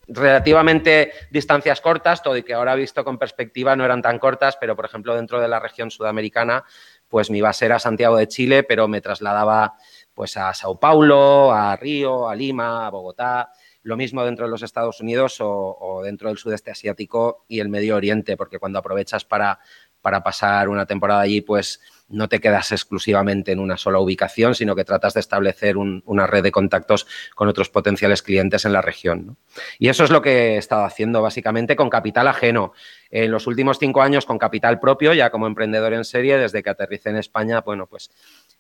relativamente 0.08 1.12
distancias 1.30 1.82
cortas, 1.82 2.22
todo 2.22 2.38
y 2.38 2.44
que 2.44 2.54
ahora 2.54 2.76
visto 2.76 3.04
con 3.04 3.18
perspectiva 3.18 3.76
no 3.76 3.86
eran 3.86 4.02
tan 4.02 4.20
cortas, 4.20 4.58
pero 4.60 4.76
por 4.76 4.86
ejemplo 4.86 5.16
dentro 5.16 5.40
de 5.40 5.48
la 5.48 5.60
región 5.60 5.92
sudamericana 5.92 6.64
pues 7.12 7.30
mi 7.30 7.42
base 7.42 7.66
era 7.66 7.78
Santiago 7.78 8.16
de 8.16 8.30
Chile, 8.30 8.64
pero 8.64 8.88
me 8.88 9.02
trasladaba 9.02 9.76
pues 10.14 10.38
a 10.38 10.54
Sao 10.54 10.80
Paulo, 10.80 11.52
a 11.52 11.76
Río, 11.76 12.30
a 12.30 12.36
Lima, 12.36 12.88
a 12.88 12.90
Bogotá. 12.90 13.52
Lo 13.84 13.98
mismo 13.98 14.24
dentro 14.24 14.46
de 14.46 14.52
los 14.52 14.64
Estados 14.64 15.02
Unidos 15.02 15.38
o, 15.42 16.02
dentro 16.06 16.30
del 16.30 16.38
sudeste 16.38 16.72
asiático 16.72 17.44
y 17.50 17.60
el 17.60 17.68
Medio 17.68 17.98
Oriente, 17.98 18.38
porque 18.38 18.60
cuando 18.60 18.80
aprovechas 18.80 19.26
para, 19.26 19.60
para 20.00 20.24
pasar 20.24 20.70
una 20.70 20.86
temporada 20.86 21.20
allí, 21.20 21.42
pues 21.42 21.82
no 22.12 22.30
te 22.30 22.40
quedas 22.40 22.72
exclusivamente 22.72 23.52
en 23.52 23.60
una 23.60 23.78
sola 23.78 24.00
ubicación, 24.00 24.56
sino 24.56 24.76
que 24.76 24.84
tratas 24.84 25.14
de 25.14 25.20
establecer 25.20 25.78
una 25.78 26.28
red 26.28 26.44
de 26.44 26.52
contactos 26.52 27.08
con 27.36 27.48
otros 27.48 27.70
potenciales 27.70 28.22
clientes 28.22 28.66
en 28.66 28.74
la 28.74 28.82
región. 28.82 29.38
Y 29.80 29.90
eso 29.90 30.04
es 30.04 30.10
lo 30.10 30.22
que 30.22 30.56
he 30.56 30.58
estado 30.58 30.84
haciendo 30.84 31.22
básicamente 31.22 31.76
con 31.76 31.90
capital 31.90 32.28
ajeno. 32.28 32.74
En 33.10 33.32
los 33.32 33.48
últimos 33.48 33.80
cinco 33.80 34.02
años 34.02 34.26
con 34.26 34.38
capital 34.38 34.80
propio, 34.80 35.14
ya 35.14 35.30
como 35.30 35.48
emprendedor 35.48 35.94
en 35.94 36.06
serie, 36.06 36.38
desde 36.38 36.64
que 36.64 36.70
aterricé 36.70 37.10
en 37.10 37.18
España, 37.18 37.62
bueno, 37.62 37.88
pues 37.88 38.10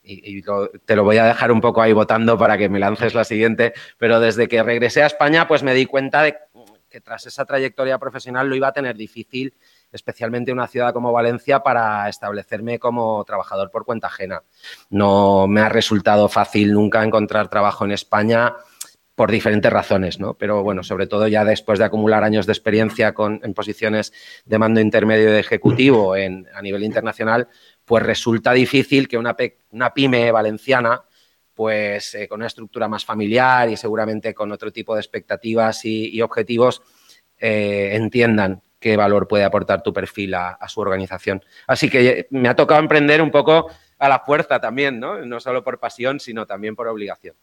y, 0.04 0.42
te 0.86 0.96
lo 0.96 1.04
voy 1.04 1.18
a 1.18 1.26
dejar 1.26 1.52
un 1.52 1.62
poco 1.62 1.82
ahí 1.82 1.94
votando 1.94 2.38
para 2.38 2.58
que 2.58 2.70
me 2.70 2.80
lances 2.80 3.14
la 3.14 3.24
siguiente, 3.24 3.74
pero 3.98 4.20
desde 4.20 4.48
que 4.48 4.64
regresé 4.64 5.04
a 5.04 5.08
España, 5.08 5.48
pues 5.48 5.64
me 5.64 5.74
di 5.74 5.86
cuenta 5.86 6.24
de 6.24 6.38
que 6.90 7.02
tras 7.02 7.26
esa 7.26 7.46
trayectoria 7.46 7.98
profesional 7.98 8.50
lo 8.50 8.56
iba 8.56 8.68
a 8.68 8.74
tener 8.74 8.98
difícil 8.98 9.54
especialmente 9.92 10.52
una 10.52 10.68
ciudad 10.68 10.94
como 10.94 11.12
Valencia, 11.12 11.62
para 11.62 12.08
establecerme 12.10 12.80
como 12.80 13.24
trabajador 13.26 13.72
por 13.72 13.86
cuenta 13.86 14.08
ajena. 14.08 14.44
No 14.90 15.48
me 15.48 15.62
ha 15.62 15.70
resultado 15.70 16.30
fácil 16.30 16.74
nunca 16.74 17.04
encontrar 17.04 17.50
trabajo 17.50 17.86
en 17.86 17.92
España 17.92 18.56
por 19.16 19.30
diferentes 19.30 19.72
razones, 19.72 20.20
¿no? 20.20 20.34
Pero 20.34 20.64
bueno, 20.64 20.84
sobre 20.84 21.06
todo 21.06 21.28
ya 21.28 21.46
después 21.46 21.78
de 21.78 21.86
acumular 21.86 22.24
años 22.24 22.48
de 22.48 22.54
experiencia 22.54 23.14
con, 23.14 23.40
en 23.44 23.54
posiciones 23.54 24.14
de 24.46 24.58
mando 24.58 24.80
intermedio 24.80 25.32
de 25.32 25.40
ejecutivo 25.40 26.16
en, 26.16 26.48
a 26.54 26.62
nivel 26.62 26.84
internacional, 26.84 27.48
pues 27.86 28.04
resulta 28.04 28.54
difícil 28.54 29.08
que 29.08 29.18
una, 29.18 29.36
una 29.72 29.94
pyme 29.94 30.32
valenciana, 30.32 31.04
pues 31.54 32.16
eh, 32.16 32.28
con 32.28 32.40
una 32.40 32.48
estructura 32.48 32.88
más 32.88 33.06
familiar 33.06 33.70
y 33.70 33.78
seguramente 33.78 34.34
con 34.34 34.52
otro 34.52 34.72
tipo 34.72 34.96
de 34.96 35.02
expectativas 35.02 35.86
y, 35.86 36.20
objetivos, 36.22 36.82
eh, 37.38 37.92
entiendan 37.94 38.64
qué 38.82 38.98
valor 38.98 39.28
puede 39.28 39.46
aportar 39.46 39.84
tu 39.84 39.94
perfil 39.94 40.34
a, 40.34 40.58
su 40.68 40.82
organización. 40.82 41.42
Así 41.68 41.90
que 41.90 42.28
me 42.32 42.50
ha 42.50 42.56
tocado 42.56 42.82
emprender 42.82 43.22
un 43.22 43.32
poco 43.32 43.72
a 44.00 44.10
la 44.10 44.20
fuerza 44.20 44.60
también, 44.60 45.00
¿no? 45.00 45.24
No 45.24 45.40
solo 45.40 45.64
por 45.64 45.80
pasión, 45.80 46.20
sino 46.20 46.46
también 46.46 46.76
por 46.76 46.88
obligación. 46.88 47.36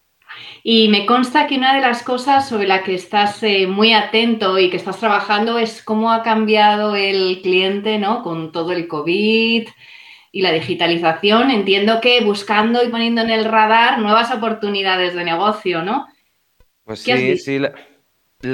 Y 0.63 0.89
me 0.89 1.07
consta 1.07 1.47
que 1.47 1.57
una 1.57 1.75
de 1.75 1.81
las 1.81 2.03
cosas 2.03 2.49
sobre 2.49 2.67
la 2.67 2.83
que 2.83 2.95
estás 2.95 3.43
eh, 3.43 3.67
muy 3.67 3.95
atento 3.95 4.59
y 4.59 4.69
que 4.69 4.77
estás 4.77 4.99
trabajando 4.99 5.59
es 5.59 5.83
cómo 5.83 6.13
ha 6.13 6.23
cambiado 6.23 6.97
el 6.97 7.41
cliente, 7.41 7.99
¿no? 7.99 8.23
Con 8.23 8.53
todo 8.53 8.73
el 8.73 8.89
COVID 8.89 9.69
y 10.33 10.43
la 10.43 10.53
digitalización. 10.53 11.51
Entiendo 11.51 12.01
que 12.01 12.21
buscando 12.23 12.85
y 12.85 12.89
poniendo 12.89 13.23
en 13.23 13.31
el 13.31 13.45
radar 13.45 14.01
nuevas 14.01 14.31
oportunidades 14.33 15.15
de 15.15 15.25
negocio, 15.25 15.83
¿no? 15.83 16.09
Pues 16.85 17.01
sí, 17.01 17.39
sí. 17.39 17.59
La 17.61 17.73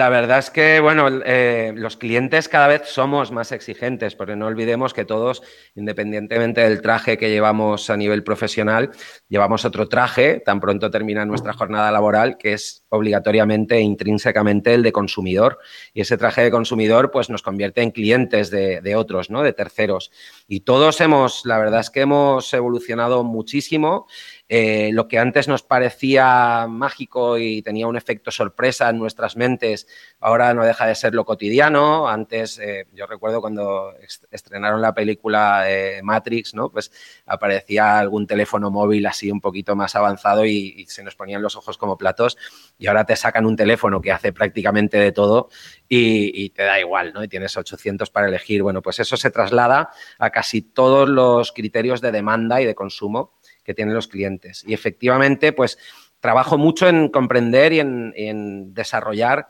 verdad 0.08 0.38
es 0.38 0.48
que, 0.48 0.80
bueno, 0.80 1.08
eh, 1.26 1.74
los 1.76 1.98
clientes 1.98 2.48
cada 2.48 2.68
vez 2.68 2.88
somos 2.88 3.30
más 3.32 3.52
exigentes, 3.52 4.14
porque 4.14 4.34
no 4.34 4.46
olvidemos 4.46 4.94
que 4.94 5.04
todos, 5.04 5.42
independientemente 5.74 6.62
del 6.62 6.80
traje 6.80 7.18
que 7.18 7.28
llevamos 7.28 7.90
a 7.90 7.96
nivel 7.98 8.24
profesional, 8.24 8.92
llevamos 9.28 9.66
otro 9.66 9.86
traje 9.86 10.40
tan 10.40 10.58
pronto 10.58 10.90
termina 10.90 11.26
nuestra 11.26 11.52
jornada 11.52 11.92
laboral, 11.92 12.38
que 12.38 12.54
es 12.54 12.86
obligatoriamente 12.88 13.76
e 13.76 13.82
intrínsecamente 13.82 14.72
el 14.72 14.82
de 14.82 14.90
consumidor. 14.90 15.58
Y 15.92 16.00
ese 16.00 16.16
traje 16.16 16.40
de 16.40 16.50
consumidor, 16.50 17.10
pues 17.10 17.28
nos 17.28 17.42
convierte 17.42 17.82
en 17.82 17.90
clientes 17.90 18.50
de, 18.50 18.80
de 18.80 18.96
otros, 18.96 19.28
¿no? 19.28 19.42
De 19.42 19.52
terceros. 19.52 20.10
Y 20.48 20.60
todos 20.60 20.98
hemos, 21.02 21.44
la 21.44 21.58
verdad 21.58 21.80
es 21.80 21.90
que 21.90 22.00
hemos 22.00 22.54
evolucionado 22.54 23.22
muchísimo 23.22 24.06
eh, 24.46 24.90
lo 24.92 25.08
que 25.08 25.18
antes 25.18 25.48
nos 25.48 25.62
parecía 25.62 26.66
mágico 26.68 27.38
y 27.38 27.62
tenía 27.62 27.86
un 27.86 27.96
efecto 27.96 28.30
sorpresa 28.30 28.90
en 28.90 28.98
nuestras 28.98 29.36
mentes, 29.36 29.86
ahora 30.20 30.52
no 30.52 30.64
deja 30.64 30.86
de 30.86 30.94
ser 30.94 31.14
lo 31.14 31.24
cotidiano. 31.24 32.08
Antes, 32.08 32.58
eh, 32.58 32.86
yo 32.92 33.06
recuerdo 33.06 33.40
cuando 33.40 33.94
estrenaron 34.30 34.82
la 34.82 34.94
película 34.94 35.64
eh, 35.70 36.02
Matrix, 36.02 36.54
¿no? 36.54 36.70
Pues 36.70 36.92
aparecía 37.24 37.98
algún 37.98 38.26
teléfono 38.26 38.70
móvil 38.70 39.06
así 39.06 39.30
un 39.30 39.40
poquito 39.40 39.76
más 39.76 39.96
avanzado 39.96 40.44
y, 40.44 40.84
se 40.88 41.02
nos 41.02 41.16
ponían 41.16 41.40
los 41.40 41.56
ojos 41.56 41.78
como 41.78 41.96
platos. 41.96 42.36
Y 42.78 42.86
ahora 42.86 43.06
te 43.06 43.16
sacan 43.16 43.46
un 43.46 43.56
teléfono 43.56 44.00
que 44.02 44.12
hace 44.12 44.32
prácticamente 44.32 44.98
de 44.98 45.12
todo 45.12 45.48
y, 45.88 46.44
y, 46.44 46.50
te 46.50 46.64
da 46.64 46.78
igual, 46.78 47.14
¿no? 47.14 47.24
Y 47.24 47.28
tienes 47.28 47.56
800 47.56 48.10
para 48.10 48.28
elegir. 48.28 48.62
Bueno, 48.62 48.82
pues 48.82 49.00
eso 49.00 49.16
se 49.16 49.30
traslada 49.30 49.90
a 50.18 50.30
casi 50.30 50.60
todos 50.60 51.08
los 51.08 51.52
criterios 51.52 52.02
de 52.02 52.12
demanda 52.12 52.60
y 52.60 52.66
de 52.66 52.74
consumo 52.74 53.32
que 53.64 53.74
tienen 53.74 53.94
los 53.94 54.08
clientes. 54.08 54.64
Y 54.66 54.74
efectivamente, 54.74 55.52
pues 55.52 55.78
trabajo 56.20 56.56
mucho 56.58 56.88
en 56.88 57.08
comprender 57.08 57.72
y 57.72 57.80
en, 57.80 58.74
desarrollar 58.74 59.48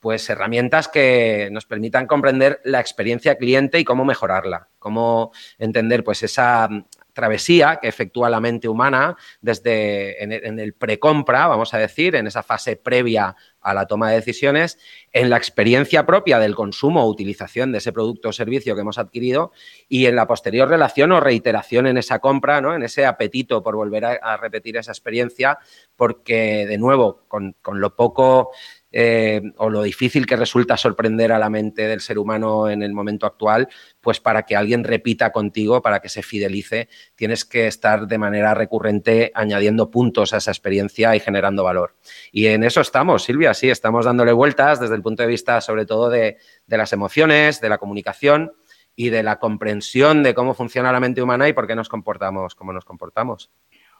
pues 0.00 0.28
herramientas 0.30 0.88
que 0.88 1.48
nos 1.50 1.66
permitan 1.66 2.06
comprender 2.06 2.60
la 2.64 2.80
experiencia 2.80 3.36
cliente 3.36 3.78
y 3.78 3.84
cómo 3.84 4.04
mejorarla, 4.04 4.68
cómo 4.78 5.32
entender 5.58 6.04
pues 6.04 6.22
esa 6.22 6.68
travesía 7.16 7.78
que 7.80 7.88
efectúa 7.88 8.28
la 8.28 8.40
mente 8.40 8.68
humana 8.68 9.16
desde 9.40 10.22
en, 10.22 10.60
el 10.60 10.74
precompra, 10.74 11.46
vamos 11.46 11.72
a 11.72 11.78
decir, 11.78 12.14
en 12.14 12.26
esa 12.26 12.42
fase 12.42 12.76
previa 12.76 13.34
a 13.62 13.72
la 13.72 13.86
toma 13.86 14.10
de 14.10 14.16
decisiones, 14.16 14.78
en 15.14 15.30
la 15.30 15.38
experiencia 15.38 16.04
propia 16.04 16.38
del 16.38 16.54
consumo 16.54 17.02
o 17.02 17.08
utilización 17.08 17.72
de 17.72 17.78
ese 17.78 17.90
producto 17.90 18.28
o 18.28 18.32
servicio 18.34 18.74
que 18.74 18.82
hemos 18.82 18.98
adquirido 18.98 19.50
y 19.88 20.04
en 20.04 20.14
la 20.14 20.26
posterior 20.26 20.68
relación 20.68 21.10
o 21.10 21.20
reiteración 21.20 21.86
en 21.86 21.96
esa 21.96 22.18
compra, 22.18 22.60
¿no? 22.60 22.74
en 22.74 22.82
ese 22.82 23.06
apetito 23.06 23.62
por 23.62 23.76
volver 23.76 24.04
a, 24.04 24.36
repetir 24.36 24.76
esa 24.76 24.92
experiencia, 24.92 25.58
porque 25.96 26.66
de 26.66 26.76
nuevo, 26.76 27.24
con, 27.28 27.56
con 27.62 27.80
lo 27.80 27.96
poco 27.96 28.50
eh, 28.98 29.42
o 29.58 29.68
lo 29.68 29.82
difícil 29.82 30.24
que 30.24 30.36
resulta 30.36 30.78
sorprender 30.78 31.30
a 31.30 31.38
la 31.38 31.50
mente 31.50 31.86
del 31.86 32.00
ser 32.00 32.18
humano 32.18 32.70
en 32.70 32.82
el 32.82 32.94
momento 32.94 33.26
actual, 33.26 33.68
pues 34.00 34.20
para 34.20 34.44
que 34.44 34.56
alguien 34.56 34.84
repita 34.84 35.32
contigo, 35.32 35.82
para 35.82 36.00
que 36.00 36.08
se 36.08 36.22
fidelice, 36.22 36.88
tienes 37.14 37.44
que 37.44 37.66
estar 37.66 38.06
de 38.06 38.16
manera 38.16 38.54
recurrente 38.54 39.32
añadiendo 39.34 39.90
puntos 39.90 40.32
a 40.32 40.38
esa 40.38 40.50
experiencia 40.50 41.14
y 41.14 41.20
generando 41.20 41.62
valor. 41.62 41.96
Y 42.32 42.46
en 42.46 42.64
eso 42.64 42.80
estamos, 42.80 43.24
Silvia, 43.24 43.52
sí, 43.52 43.68
estamos 43.68 44.06
dándole 44.06 44.32
vueltas 44.32 44.80
desde 44.80 44.94
el 44.94 45.02
punto 45.02 45.22
de 45.22 45.28
vista 45.28 45.60
sobre 45.60 45.84
todo 45.84 46.08
de, 46.08 46.38
de 46.66 46.78
las 46.78 46.94
emociones, 46.94 47.60
de 47.60 47.68
la 47.68 47.76
comunicación 47.76 48.52
y 48.94 49.10
de 49.10 49.22
la 49.22 49.38
comprensión 49.38 50.22
de 50.22 50.32
cómo 50.32 50.54
funciona 50.54 50.90
la 50.90 51.00
mente 51.00 51.20
humana 51.20 51.46
y 51.50 51.52
por 51.52 51.66
qué 51.66 51.76
nos 51.76 51.90
comportamos 51.90 52.54
como 52.54 52.72
nos 52.72 52.86
comportamos. 52.86 53.50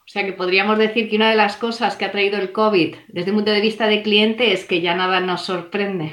O 0.07 0.09
sea 0.09 0.25
que 0.25 0.33
podríamos 0.33 0.79
decir 0.79 1.11
que 1.11 1.17
una 1.17 1.31
de 1.31 1.37
las 1.37 1.57
cosas 1.57 1.97
que 1.97 2.05
ha 2.05 2.13
traído 2.13 2.39
el 2.39 2.53
COVID 2.53 2.95
desde 3.09 3.31
un 3.33 3.39
punto 3.39 3.51
de 3.51 3.61
vista 3.61 3.89
de 3.89 4.03
cliente 4.03 4.53
es 4.53 4.65
que 4.65 4.81
ya 4.81 4.95
nada 4.95 5.19
nos 5.21 5.43
sorprende. 5.43 6.13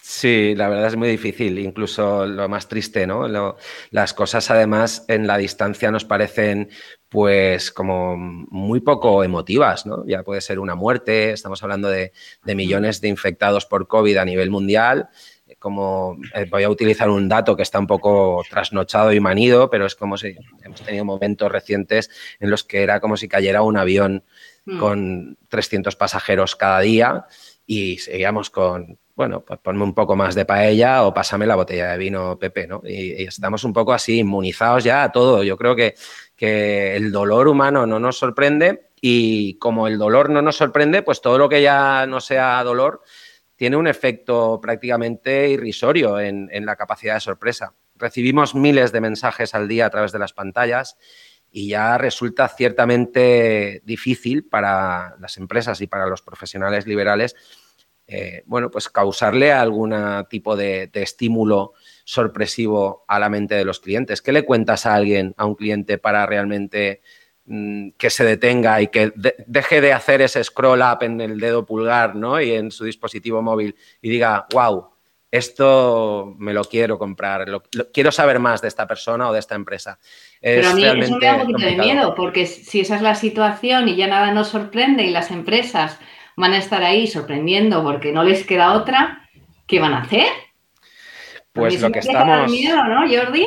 Sí, 0.00 0.54
la 0.54 0.68
verdad 0.68 0.88
es 0.88 0.96
muy 0.96 1.08
difícil, 1.08 1.58
incluso 1.58 2.26
lo 2.26 2.46
más 2.48 2.68
triste, 2.68 3.06
¿no? 3.06 3.26
las 3.90 4.12
cosas 4.12 4.50
además 4.50 5.04
en 5.08 5.26
la 5.26 5.38
distancia 5.38 5.90
nos 5.90 6.04
parecen 6.04 6.68
pues 7.08 7.72
como 7.72 8.16
muy 8.16 8.80
poco 8.80 9.24
emotivas, 9.24 9.86
¿no? 9.86 10.06
Ya 10.06 10.22
puede 10.22 10.42
ser 10.42 10.58
una 10.58 10.74
muerte, 10.74 11.32
estamos 11.32 11.62
hablando 11.62 11.88
de, 11.88 12.12
de 12.44 12.54
millones 12.54 13.00
de 13.00 13.08
infectados 13.08 13.64
por 13.64 13.88
COVID 13.88 14.18
a 14.18 14.24
nivel 14.26 14.50
mundial 14.50 15.08
como 15.58 16.18
eh, 16.34 16.46
voy 16.50 16.64
a 16.64 16.70
utilizar 16.70 17.08
un 17.08 17.28
dato 17.28 17.56
que 17.56 17.62
está 17.62 17.78
un 17.78 17.86
poco 17.86 18.42
trasnochado 18.48 19.12
y 19.12 19.20
manido, 19.20 19.70
pero 19.70 19.86
es 19.86 19.94
como 19.94 20.16
si 20.16 20.36
hemos 20.62 20.82
tenido 20.82 21.04
momentos 21.04 21.50
recientes 21.50 22.10
en 22.40 22.50
los 22.50 22.64
que 22.64 22.82
era 22.82 23.00
como 23.00 23.16
si 23.16 23.28
cayera 23.28 23.62
un 23.62 23.76
avión 23.76 24.24
hmm. 24.66 24.78
con 24.78 25.38
300 25.48 25.96
pasajeros 25.96 26.56
cada 26.56 26.80
día 26.80 27.26
y 27.66 27.98
seguíamos 27.98 28.50
con, 28.50 28.98
bueno, 29.16 29.44
pues 29.44 29.60
ponme 29.60 29.84
un 29.84 29.94
poco 29.94 30.16
más 30.16 30.34
de 30.34 30.44
paella 30.44 31.04
o 31.04 31.14
pásame 31.14 31.46
la 31.46 31.56
botella 31.56 31.92
de 31.92 31.98
vino, 31.98 32.38
Pepe, 32.38 32.66
¿no? 32.66 32.82
Y, 32.84 33.24
estamos 33.24 33.64
un 33.64 33.72
poco 33.72 33.92
así 33.92 34.18
inmunizados 34.18 34.84
ya 34.84 35.04
a 35.04 35.12
todo. 35.12 35.42
Yo 35.42 35.56
creo 35.56 35.76
que, 35.76 35.94
que 36.36 36.96
el 36.96 37.12
dolor 37.12 37.48
humano 37.48 37.86
no 37.86 37.98
nos 37.98 38.18
sorprende 38.18 38.88
y 39.00 39.58
como 39.58 39.86
el 39.86 39.98
dolor 39.98 40.30
no 40.30 40.42
nos 40.42 40.56
sorprende, 40.56 41.02
pues 41.02 41.20
todo 41.20 41.38
lo 41.38 41.48
que 41.48 41.62
ya 41.62 42.06
no 42.06 42.20
sea 42.20 42.62
dolor 42.64 43.02
tiene 43.56 43.76
un 43.76 43.86
efecto 43.86 44.60
prácticamente 44.60 45.48
irrisorio 45.48 46.18
en, 46.18 46.48
la 46.66 46.76
capacidad 46.76 47.14
de 47.14 47.20
sorpresa. 47.20 47.74
Recibimos 47.96 48.54
miles 48.54 48.92
de 48.92 49.00
mensajes 49.00 49.54
al 49.54 49.68
día 49.68 49.86
a 49.86 49.90
través 49.90 50.12
de 50.12 50.18
las 50.18 50.32
pantallas 50.32 50.96
y 51.50 51.68
ya 51.68 51.96
resulta 51.98 52.48
ciertamente 52.48 53.80
difícil 53.84 54.44
para 54.44 55.14
las 55.20 55.36
empresas 55.36 55.80
y 55.80 55.86
para 55.86 56.06
los 56.06 56.20
profesionales 56.20 56.86
liberales, 56.86 57.36
eh, 58.06 58.42
bueno, 58.46 58.70
pues 58.70 58.88
causarle 58.88 59.52
algún 59.52 59.94
tipo 60.28 60.56
de, 60.56 60.88
de, 60.88 61.02
estímulo 61.02 61.72
sorpresivo 62.04 63.04
a 63.08 63.18
la 63.18 63.30
mente 63.30 63.54
de 63.54 63.64
los 63.64 63.80
clientes. 63.80 64.20
¿Qué 64.20 64.32
le 64.32 64.44
cuentas 64.44 64.84
a 64.84 64.94
alguien, 64.94 65.32
a 65.38 65.46
un 65.46 65.54
cliente, 65.54 65.96
para 65.96 66.26
realmente 66.26 67.00
que 67.46 68.08
se 68.08 68.24
detenga 68.24 68.80
y 68.80 68.88
que 68.88 69.12
deje 69.46 69.80
de 69.82 69.92
hacer 69.92 70.22
ese 70.22 70.42
scroll 70.42 70.80
up 70.80 71.02
en 71.02 71.20
el 71.20 71.38
dedo 71.38 71.66
pulgar 71.66 72.16
¿no? 72.16 72.40
y 72.40 72.52
en 72.52 72.70
su 72.70 72.84
dispositivo 72.84 73.42
móvil 73.42 73.76
y 74.00 74.08
diga, 74.08 74.46
wow, 74.52 74.88
esto 75.30 76.34
me 76.38 76.54
lo 76.54 76.64
quiero 76.64 76.96
comprar, 76.96 77.46
quiero 77.92 78.12
saber 78.12 78.38
más 78.38 78.62
de 78.62 78.68
esta 78.68 78.86
persona 78.86 79.28
o 79.28 79.32
de 79.32 79.40
esta 79.40 79.56
empresa. 79.56 79.98
Pero 80.40 80.70
a 80.70 80.74
mí 80.74 80.84
eso 80.84 81.18
me 81.18 81.26
da 81.26 81.34
un 81.34 81.40
poquito 81.40 81.66
de 81.66 81.76
miedo, 81.76 82.14
porque 82.14 82.46
si 82.46 82.80
esa 82.80 82.96
es 82.96 83.02
la 83.02 83.14
situación 83.14 83.88
y 83.88 83.96
ya 83.96 84.06
nada 84.06 84.32
nos 84.32 84.48
sorprende 84.48 85.02
y 85.02 85.10
las 85.10 85.30
empresas 85.30 85.98
van 86.36 86.52
a 86.52 86.58
estar 86.58 86.82
ahí 86.82 87.06
sorprendiendo 87.06 87.82
porque 87.82 88.12
no 88.12 88.22
les 88.22 88.46
queda 88.46 88.72
otra, 88.72 89.28
¿qué 89.66 89.80
van 89.80 89.92
a 89.92 90.02
hacer? 90.02 90.28
Pues 91.52 91.80
lo 91.80 91.90
que 91.90 91.98
estamos... 91.98 92.50
Miedo, 92.50 92.82
¿no, 92.84 93.00
Jordi? 93.00 93.46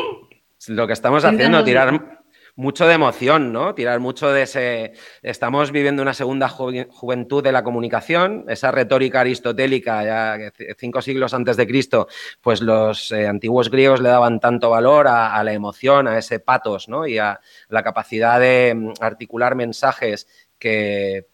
Lo 0.68 0.88
que 0.88 0.94
estamos 0.94 1.24
haciendo, 1.24 1.64
tirar 1.64 2.17
mucho 2.58 2.88
de 2.88 2.96
emoción, 2.96 3.54
¿no? 3.54 3.76
Tirar 3.76 4.00
mucho 4.00 4.32
de 4.32 4.42
ese... 4.42 4.94
Estamos 5.22 5.72
viviendo 5.72 6.02
una 6.02 6.16
segunda 6.16 6.50
juventud 6.50 7.44
de 7.44 7.52
la 7.52 7.64
comunicación, 7.64 8.46
esa 8.50 8.72
retórica 8.72 9.22
aristotélica, 9.22 10.04
ya 10.04 10.52
cinco 10.78 11.04
siglos 11.04 11.36
antes 11.36 11.56
de 11.56 11.68
Cristo, 11.68 12.08
pues 12.42 12.62
los 12.62 13.12
eh, 13.12 13.28
antiguos 13.28 13.70
griegos 13.70 14.02
le 14.02 14.10
daban 14.10 14.40
tanto 14.40 14.72
valor 14.72 15.08
a, 15.08 15.42
la 15.44 15.54
emoción, 15.54 16.08
a 16.08 16.18
ese 16.18 16.40
patos, 16.40 16.90
¿no? 16.90 17.06
Y 17.06 17.20
a 17.20 17.40
la 17.70 17.84
capacidad 17.84 18.40
de 18.40 18.74
mm, 18.76 18.94
articular 19.02 19.54
mensajes 19.54 20.28
que 20.60 21.28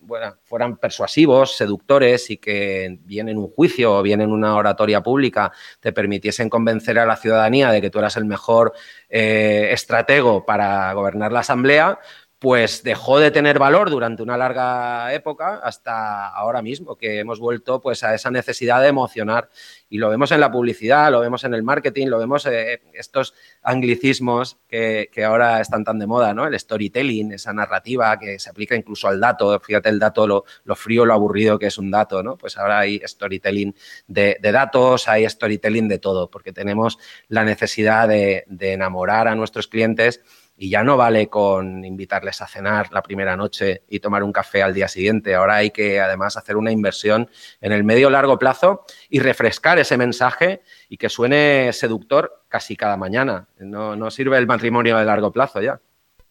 fueran 0.44 0.78
persuasivos, 0.78 1.56
seductores 1.56 2.30
y 2.30 2.38
que 2.38 3.00
bien 3.02 3.30
en 3.30 3.38
un 3.38 3.50
juicio 3.50 3.98
o 3.98 4.02
bien 4.02 4.22
en 4.22 4.32
una 4.32 4.56
oratoria 4.56 5.02
pública 5.02 5.52
te 5.80 5.94
permitiesen 5.94 6.50
convencer 6.50 7.00
a 7.00 7.06
la 7.06 7.16
ciudadanía 7.16 7.72
de 7.72 7.82
que 7.82 7.90
tú 7.90 8.00
eras 8.00 8.18
el 8.18 8.26
mejor 8.26 8.74
eh, 9.10 9.70
estratego 9.72 10.46
para 10.46 10.92
gobernar 10.94 11.32
la 11.32 11.40
asamblea, 11.40 12.00
pues 12.44 12.84
dejó 12.84 13.20
de 13.20 13.32
tener 13.32 13.58
valor 13.58 13.90
durante 13.90 14.22
una 14.22 14.36
larga 14.36 15.14
época 15.14 15.62
hasta 15.64 16.28
ahora 16.28 16.62
mismo, 16.62 16.98
que 16.98 17.20
hemos 17.20 17.40
vuelto 17.40 17.80
pues 17.80 18.04
a 18.04 18.14
esa 18.14 18.32
necesidad 18.32 18.82
de 18.82 18.90
emocionar. 18.90 19.48
Y 19.90 19.98
lo 19.98 20.10
vemos 20.10 20.30
en 20.34 20.42
la 20.42 20.52
publicidad, 20.52 21.10
lo 21.10 21.22
vemos 21.22 21.46
en 21.46 21.54
el 21.54 21.64
marketing, 21.64 22.08
lo 22.08 22.20
vemos 22.20 22.46
eh, 22.46 22.82
estos 22.92 23.34
anglicismos 23.62 24.58
que, 24.68 25.10
ahora 25.26 25.62
están 25.62 25.86
tan 25.86 26.00
de 26.00 26.06
moda, 26.06 26.34
¿no? 26.34 26.46
El 26.46 26.60
storytelling, 26.60 27.32
esa 27.32 27.54
narrativa 27.54 28.20
que 28.20 28.38
se 28.40 28.50
aplica 28.50 28.76
incluso 28.76 29.08
al 29.08 29.22
dato. 29.22 29.58
Fíjate 29.62 29.88
el 29.88 29.98
dato, 29.98 30.28
lo, 30.28 30.76
frío, 30.76 31.06
lo 31.06 31.14
aburrido 31.14 31.58
que 31.58 31.68
es 31.68 31.78
un 31.78 31.92
dato, 31.92 32.24
¿no? 32.24 32.36
Pues 32.38 32.58
ahora 32.58 32.80
hay 32.80 33.02
storytelling 33.06 33.74
de, 34.08 34.38
datos, 34.42 35.08
hay 35.08 35.30
storytelling 35.30 35.88
de 35.88 36.00
todo, 36.00 36.30
porque 36.30 36.52
tenemos 36.52 37.00
la 37.30 37.46
necesidad 37.46 38.10
de 38.10 38.44
enamorar 38.60 39.30
a 39.30 39.36
nuestros 39.36 39.70
clientes 39.70 40.20
y 40.64 40.70
ya 40.70 40.82
no 40.82 40.96
vale 40.96 41.28
con 41.28 41.84
invitarles 41.84 42.42
a 42.42 42.48
cenar 42.48 42.90
la 42.94 43.04
primera 43.04 43.36
noche 43.36 43.84
y 43.90 44.00
tomar 44.00 44.24
un 44.24 44.32
café 44.32 44.64
al 44.64 44.74
día 44.74 44.88
siguiente. 44.88 45.36
Ahora 45.36 45.56
hay 45.56 45.72
que 45.72 46.00
además 46.00 46.38
hacer 46.38 46.56
una 46.56 46.72
inversión 46.72 47.30
en 47.60 47.74
el 47.74 47.84
medio 47.84 48.10
largo 48.10 48.40
plazo 48.40 48.86
y 49.10 49.20
refrescar 49.20 49.78
ese 49.78 49.98
mensaje 49.98 50.62
y 50.88 50.96
que 50.96 51.10
suene 51.10 51.74
seductor 51.74 52.46
casi 52.48 52.78
cada 52.78 52.96
mañana. 52.96 53.50
No, 53.60 53.98
no 53.98 54.10
sirve 54.10 54.38
el 54.38 54.48
matrimonio 54.48 54.98
de 54.98 55.04
largo 55.04 55.34
plazo 55.34 55.62
ya. 55.62 55.82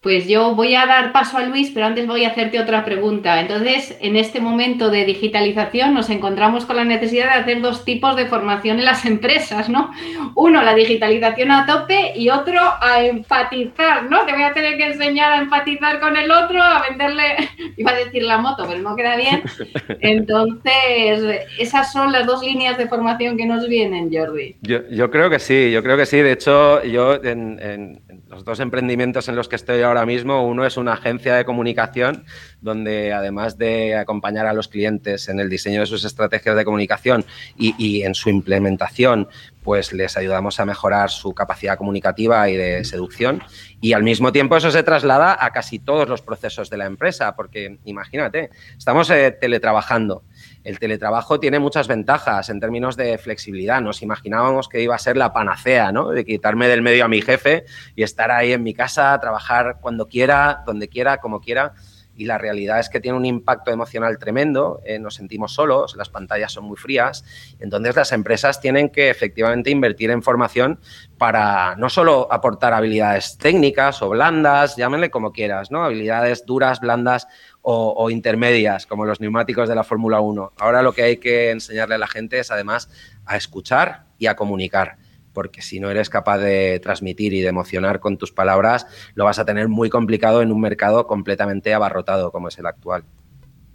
Pues 0.02 0.26
yo 0.26 0.56
voy 0.56 0.74
a 0.74 0.84
dar 0.84 1.12
paso 1.12 1.38
a 1.38 1.44
Luis, 1.44 1.70
pero 1.72 1.86
antes 1.86 2.08
voy 2.08 2.24
a 2.24 2.30
hacerte 2.30 2.58
otra 2.58 2.84
pregunta. 2.84 3.40
Entonces, 3.40 3.96
en 4.00 4.16
este 4.16 4.40
momento 4.40 4.90
de 4.90 5.04
digitalización 5.04 5.94
nos 5.94 6.10
encontramos 6.10 6.64
con 6.66 6.74
la 6.74 6.84
necesidad 6.84 7.26
de 7.26 7.40
hacer 7.40 7.60
dos 7.62 7.84
tipos 7.84 8.16
de 8.16 8.26
formación 8.26 8.80
en 8.80 8.84
las 8.84 9.04
empresas, 9.04 9.68
¿no? 9.68 9.92
Uno, 10.34 10.60
la 10.60 10.74
digitalización 10.74 11.52
a 11.52 11.66
tope 11.66 12.14
y 12.16 12.30
otro, 12.30 12.58
a 12.80 13.04
empatizar, 13.04 14.10
¿no? 14.10 14.26
Te 14.26 14.32
voy 14.32 14.42
a 14.42 14.52
tener 14.52 14.76
que 14.76 14.86
enseñar 14.86 15.34
a 15.34 15.38
empatizar 15.38 16.00
con 16.00 16.16
el 16.16 16.32
otro, 16.32 16.60
a 16.60 16.82
venderle, 16.82 17.36
iba 17.76 17.92
a 17.92 17.94
decir 17.94 18.24
la 18.24 18.38
moto, 18.38 18.64
pero 18.66 18.80
no 18.80 18.96
queda 18.96 19.14
bien. 19.14 19.44
Entonces, 20.00 21.46
esas 21.60 21.92
son 21.92 22.10
las 22.10 22.26
dos 22.26 22.42
líneas 22.42 22.76
de 22.76 22.88
formación 22.88 23.36
que 23.36 23.46
nos 23.46 23.68
vienen, 23.68 24.10
Jordi. 24.12 24.56
Yo, 24.62 25.10
creo 25.12 25.30
que 25.30 25.38
sí, 25.38 25.70
yo 25.70 25.80
creo 25.80 25.96
que 25.96 26.06
sí. 26.06 26.16
De 26.16 26.32
hecho, 26.32 26.82
yo 26.82 27.22
en 27.22 28.00
los 28.32 28.44
dos 28.44 28.60
emprendimientos 28.60 29.28
en 29.28 29.36
los 29.36 29.46
que 29.46 29.56
estoy 29.56 29.82
ahora 29.82 30.06
mismo, 30.06 30.46
uno 30.48 30.64
es 30.64 30.78
una 30.78 30.94
agencia 30.94 31.34
de 31.34 31.44
comunicación 31.44 32.24
donde 32.62 33.12
además 33.12 33.58
de 33.58 33.94
acompañar 33.94 34.46
a 34.46 34.54
los 34.54 34.68
clientes 34.68 35.28
en 35.28 35.38
el 35.38 35.50
diseño 35.50 35.80
de 35.80 35.86
sus 35.86 36.02
estrategias 36.06 36.56
de 36.56 36.64
comunicación 36.64 37.26
y, 37.58 38.02
en 38.02 38.14
su 38.14 38.30
implementación, 38.30 39.28
pues 39.62 39.92
les 39.92 40.16
ayudamos 40.16 40.60
a 40.60 40.64
mejorar 40.64 41.10
su 41.10 41.34
capacidad 41.34 41.76
comunicativa 41.76 42.48
y 42.48 42.56
de 42.56 42.84
seducción. 42.84 43.42
Y 43.80 43.92
al 43.92 44.02
mismo 44.02 44.32
tiempo 44.32 44.56
eso 44.56 44.70
se 44.70 44.82
traslada 44.82 45.36
a 45.38 45.50
casi 45.50 45.78
todos 45.78 46.08
los 46.08 46.22
procesos 46.22 46.70
de 46.70 46.76
la 46.76 46.86
empresa, 46.86 47.34
porque 47.36 47.78
imagínate, 47.84 48.50
estamos 48.76 49.10
eh, 49.10 49.30
teletrabajando 49.32 50.22
el 50.64 50.78
teletrabajo 50.78 51.40
tiene 51.40 51.58
muchas 51.58 51.88
ventajas 51.88 52.48
en 52.48 52.60
términos 52.60 52.96
de 52.96 53.18
flexibilidad. 53.18 53.80
Nos 53.80 54.02
imaginábamos 54.02 54.68
que 54.68 54.80
iba 54.80 54.94
a 54.94 54.98
ser 54.98 55.16
la 55.16 55.32
panacea, 55.32 55.90
¿no? 55.90 56.10
De 56.10 56.24
quitarme 56.24 56.68
del 56.68 56.82
medio 56.82 57.04
a 57.04 57.08
mi 57.08 57.20
jefe 57.20 57.64
y 57.96 58.02
estar 58.02 58.30
ahí 58.30 58.52
en 58.52 58.62
mi 58.62 58.74
casa, 58.74 59.18
trabajar 59.20 59.78
cuando 59.80 60.06
quiera, 60.06 60.62
donde 60.64 60.88
quiera, 60.88 61.18
como 61.18 61.40
quiera. 61.40 61.74
Y 62.14 62.26
la 62.26 62.38
realidad 62.38 62.78
es 62.78 62.88
que 62.88 63.00
tiene 63.00 63.16
un 63.16 63.24
impacto 63.24 63.70
emocional 63.70 64.18
tremendo, 64.18 64.80
eh, 64.84 64.98
nos 64.98 65.14
sentimos 65.14 65.54
solos, 65.54 65.96
las 65.96 66.10
pantallas 66.10 66.52
son 66.52 66.64
muy 66.64 66.76
frías, 66.76 67.24
entonces 67.58 67.96
las 67.96 68.12
empresas 68.12 68.60
tienen 68.60 68.90
que 68.90 69.10
efectivamente 69.10 69.70
invertir 69.70 70.10
en 70.10 70.22
formación 70.22 70.78
para 71.18 71.74
no 71.76 71.88
solo 71.88 72.28
aportar 72.30 72.74
habilidades 72.74 73.38
técnicas 73.38 74.02
o 74.02 74.10
blandas, 74.10 74.76
llámenle 74.76 75.10
como 75.10 75.32
quieras, 75.32 75.70
¿no? 75.70 75.84
Habilidades 75.84 76.44
duras, 76.44 76.80
blandas 76.80 77.26
o, 77.62 78.10
intermedias, 78.10 78.86
como 78.86 79.04
los 79.04 79.20
neumáticos 79.20 79.68
de 79.68 79.76
la 79.76 79.84
Fórmula 79.84 80.20
1. 80.20 80.52
Ahora 80.58 80.82
lo 80.82 80.92
que 80.92 81.02
hay 81.02 81.16
que 81.18 81.52
enseñarle 81.52 81.94
a 81.94 81.98
la 81.98 82.08
gente 82.08 82.40
es 82.40 82.50
además 82.50 82.90
a 83.24 83.36
escuchar 83.36 84.06
y 84.18 84.26
a 84.26 84.34
comunicar 84.34 84.98
porque 85.32 85.62
si 85.62 85.80
no 85.80 85.90
eres 85.90 86.10
capaz 86.10 86.38
de 86.38 86.80
transmitir 86.80 87.32
y 87.32 87.40
de 87.40 87.48
emocionar 87.48 88.00
con 88.00 88.18
tus 88.18 88.32
palabras, 88.32 88.86
lo 89.14 89.24
vas 89.24 89.38
a 89.38 89.44
tener 89.44 89.68
muy 89.68 89.90
complicado 89.90 90.42
en 90.42 90.52
un 90.52 90.60
mercado 90.60 91.06
completamente 91.06 91.74
abarrotado 91.74 92.32
como 92.32 92.48
es 92.48 92.58
el 92.58 92.66
actual. 92.66 93.04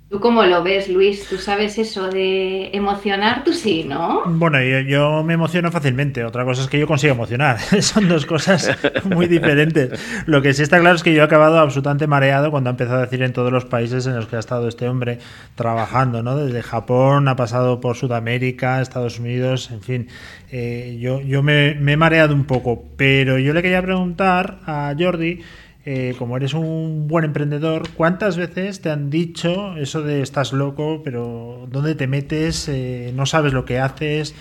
¿Tú 0.10 0.22
cómo 0.22 0.44
lo 0.46 0.64
ves, 0.64 0.88
Luis? 0.88 1.28
¿Tú 1.28 1.36
sabes 1.36 1.78
eso 1.78 2.08
de 2.08 2.70
emocionar? 2.72 3.44
Tú 3.44 3.52
sí, 3.52 3.84
¿no? 3.84 4.24
Bueno, 4.26 4.62
yo, 4.64 5.22
me 5.22 5.34
emociono 5.34 5.70
fácilmente. 5.70 6.24
Otra 6.24 6.46
cosa 6.46 6.62
es 6.62 6.70
que 6.70 6.80
yo 6.80 6.88
consigo 6.88 7.14
emocionar. 7.14 7.60
Son 7.82 8.08
dos 8.08 8.26
cosas 8.26 8.72
muy 9.04 9.28
diferentes. 9.28 10.00
Lo 10.26 10.42
que 10.42 10.54
sí 10.54 10.64
está 10.64 10.80
claro 10.80 10.96
es 10.96 11.04
que 11.04 11.14
yo 11.14 11.24
he 11.24 11.26
acabado 11.26 11.60
absolutamente 11.60 12.08
mareado 12.08 12.52
cuando 12.52 12.70
ha 12.70 12.72
empezado 12.72 13.00
a 13.00 13.02
decir 13.02 13.22
en 13.22 13.34
todos 13.34 13.52
los 13.52 13.66
países 13.66 14.08
en 14.08 14.16
los 14.16 14.28
que 14.28 14.38
ha 14.38 14.40
estado 14.40 14.70
este 14.70 14.88
hombre 14.88 15.20
trabajando, 15.56 16.24
¿no? 16.24 16.38
Desde 16.38 16.64
Japón, 16.64 17.28
ha 17.28 17.36
pasado 17.36 17.82
por 17.82 17.98
Sudamérica, 17.98 18.80
Estados 18.80 19.20
Unidos, 19.20 19.72
en 19.72 19.82
fin. 19.82 20.08
Eh, 20.50 20.98
yo 21.02 21.20
yo 21.20 21.44
me, 21.44 21.76
me 21.76 21.94
he 21.94 21.98
mareado 21.98 22.34
un 22.34 22.46
poco. 22.46 22.82
Pero 22.96 23.40
yo 23.40 23.54
le 23.54 23.62
quería 23.62 23.82
preguntar 23.82 24.60
a 24.66 24.96
Jordi 24.98 25.42
eh, 25.90 26.16
como 26.18 26.36
eres 26.36 26.54
un 26.54 27.08
buen 27.08 27.24
emprendedor, 27.24 27.84
¿cuántas 27.96 28.36
veces 28.36 28.82
te 28.82 28.90
han 28.90 29.10
dicho 29.10 29.78
eso 29.78 30.02
de 30.02 30.22
estás 30.22 30.52
loco, 30.52 31.02
pero 31.02 31.66
¿dónde 31.72 31.96
te 31.96 32.08
metes? 32.08 32.68
Eh, 32.68 33.14
no 33.16 33.26
sabes 33.26 33.54
lo 33.54 33.64
que 33.64 33.80
haces, 33.80 34.36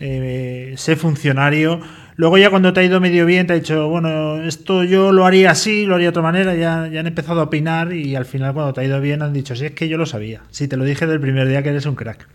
eh, 0.00 0.74
sé 0.76 0.96
funcionario. 0.96 1.80
Luego 2.16 2.38
ya 2.38 2.50
cuando 2.50 2.72
te 2.72 2.80
ha 2.80 2.82
ido 2.82 2.98
medio 2.98 3.24
bien 3.24 3.46
te 3.46 3.52
ha 3.52 3.56
dicho, 3.56 3.88
bueno, 3.88 4.42
esto 4.42 4.82
yo 4.82 5.12
lo 5.12 5.26
haría 5.26 5.52
así, 5.52 5.86
lo 5.86 5.94
haría 5.94 6.06
de 6.06 6.10
otra 6.10 6.22
manera, 6.22 6.56
ya, 6.56 6.88
ya 6.88 6.98
han 6.98 7.06
empezado 7.06 7.38
a 7.38 7.44
opinar 7.44 7.92
y 7.92 8.16
al 8.16 8.24
final 8.24 8.52
cuando 8.52 8.72
te 8.72 8.80
ha 8.80 8.84
ido 8.84 9.00
bien 9.00 9.22
han 9.22 9.32
dicho, 9.32 9.54
sí, 9.54 9.66
es 9.66 9.72
que 9.72 9.86
yo 9.86 9.96
lo 9.96 10.06
sabía, 10.06 10.42
sí, 10.50 10.66
te 10.66 10.76
lo 10.76 10.84
dije 10.84 11.06
del 11.06 11.20
primer 11.20 11.46
día 11.46 11.62
que 11.62 11.68
eres 11.68 11.86
un 11.86 11.94
crack. 11.94 12.26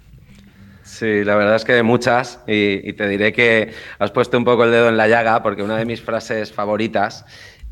Sí, 0.83 1.25
la 1.25 1.35
verdad 1.35 1.57
es 1.57 1.65
que 1.65 1.83
muchas 1.83 2.39
y, 2.47 2.87
y 2.87 2.93
te 2.93 3.09
diré 3.09 3.33
que 3.33 3.73
has 3.99 4.11
puesto 4.11 4.37
un 4.37 4.45
poco 4.45 4.63
el 4.63 4.71
dedo 4.71 4.87
en 4.87 4.95
la 4.95 5.09
llaga 5.09 5.43
porque 5.43 5.61
una 5.61 5.75
de 5.75 5.83
mis 5.83 6.01
frases 6.01 6.53
favoritas 6.53 7.25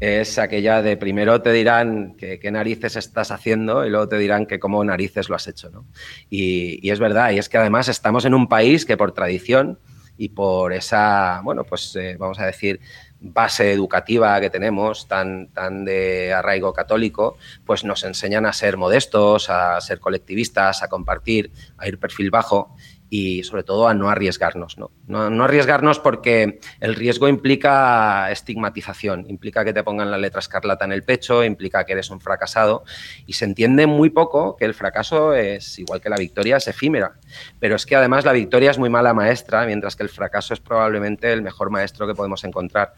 es 0.04 0.38
aquella 0.38 0.82
de 0.82 0.98
primero 0.98 1.42
te 1.42 1.54
dirán 1.54 2.16
qué 2.18 2.52
narices 2.52 2.98
estás 2.98 3.32
haciendo 3.32 3.86
y 3.86 3.90
luego 3.90 4.10
te 4.10 4.18
dirán 4.18 4.46
que 4.46 4.60
cómo 4.60 4.84
narices 4.84 5.30
lo 5.30 5.36
has 5.36 5.48
hecho. 5.48 5.70
¿no? 5.70 5.86
Y, 6.30 6.90
es 6.90 7.00
verdad, 7.00 7.32
y 7.32 7.38
es 7.38 7.48
que 7.48 7.58
además 7.58 7.88
estamos 7.88 8.26
en 8.26 8.34
un 8.34 8.50
país 8.50 8.86
que 8.86 8.98
por 8.98 9.14
tradición 9.14 9.80
y 10.18 10.30
por 10.30 10.74
esa, 10.74 11.40
bueno, 11.44 11.64
pues 11.64 11.96
eh, 11.96 12.18
vamos 12.20 12.38
a 12.40 12.46
decir, 12.46 12.82
base 13.24 13.72
educativa 13.72 14.40
que 14.42 14.50
tenemos, 14.50 15.08
tan, 15.08 15.48
tan 15.54 15.86
de 15.86 16.34
arraigo 16.34 16.74
católico, 16.74 17.38
pues 17.66 17.86
nos 17.86 18.04
enseñan 18.04 18.46
a 18.46 18.52
ser 18.52 18.76
modestos, 18.76 19.50
a 19.50 19.80
ser 19.80 20.02
colectivistas, 20.02 20.84
a 20.84 20.90
compartir, 20.90 21.52
a 21.78 21.88
ir 21.88 21.98
perfil 21.98 22.30
bajo 22.30 22.76
y 23.16 23.44
sobre 23.44 23.62
todo 23.62 23.88
a 23.88 23.94
no 23.94 24.10
arriesgarnos. 24.10 24.80
¿no? 24.80 24.90
¿no? 25.06 25.44
arriesgarnos 25.44 26.00
porque 26.00 26.60
el 26.80 26.96
riesgo 26.96 27.28
implica 27.28 28.32
estigmatización, 28.32 29.30
implica 29.30 29.64
que 29.64 29.72
te 29.72 29.84
pongan 29.84 30.10
la 30.10 30.18
letra 30.18 30.40
escarlata 30.40 30.86
en 30.86 30.94
el 30.94 31.04
pecho, 31.04 31.44
implica 31.44 31.86
que 31.86 31.92
eres 31.92 32.10
un 32.10 32.20
fracasado 32.20 32.84
y 33.28 33.34
se 33.34 33.46
entiende 33.46 33.86
muy 33.86 34.10
poco 34.10 34.58
que 34.58 34.66
el 34.66 34.74
fracaso 34.74 35.36
es 35.36 35.78
igual 35.78 36.02
que 36.02 36.10
la 36.10 36.16
victoria, 36.16 36.58
es 36.58 36.68
efímera. 36.68 37.14
Pero 37.60 37.76
es 37.76 37.86
que 37.86 37.96
además 37.96 38.26
la 38.26 38.32
victoria 38.32 38.72
es 38.72 38.80
muy 38.80 38.90
mala 38.90 39.14
maestra, 39.14 39.64
mientras 39.68 39.96
que 39.96 40.02
el 40.02 40.10
fracaso 40.10 40.56
es 40.56 40.60
probablemente 40.60 41.32
el 41.32 41.44
mejor 41.44 41.70
maestro 41.70 42.08
que 42.08 42.16
podemos 42.16 42.44
encontrar 42.46 42.96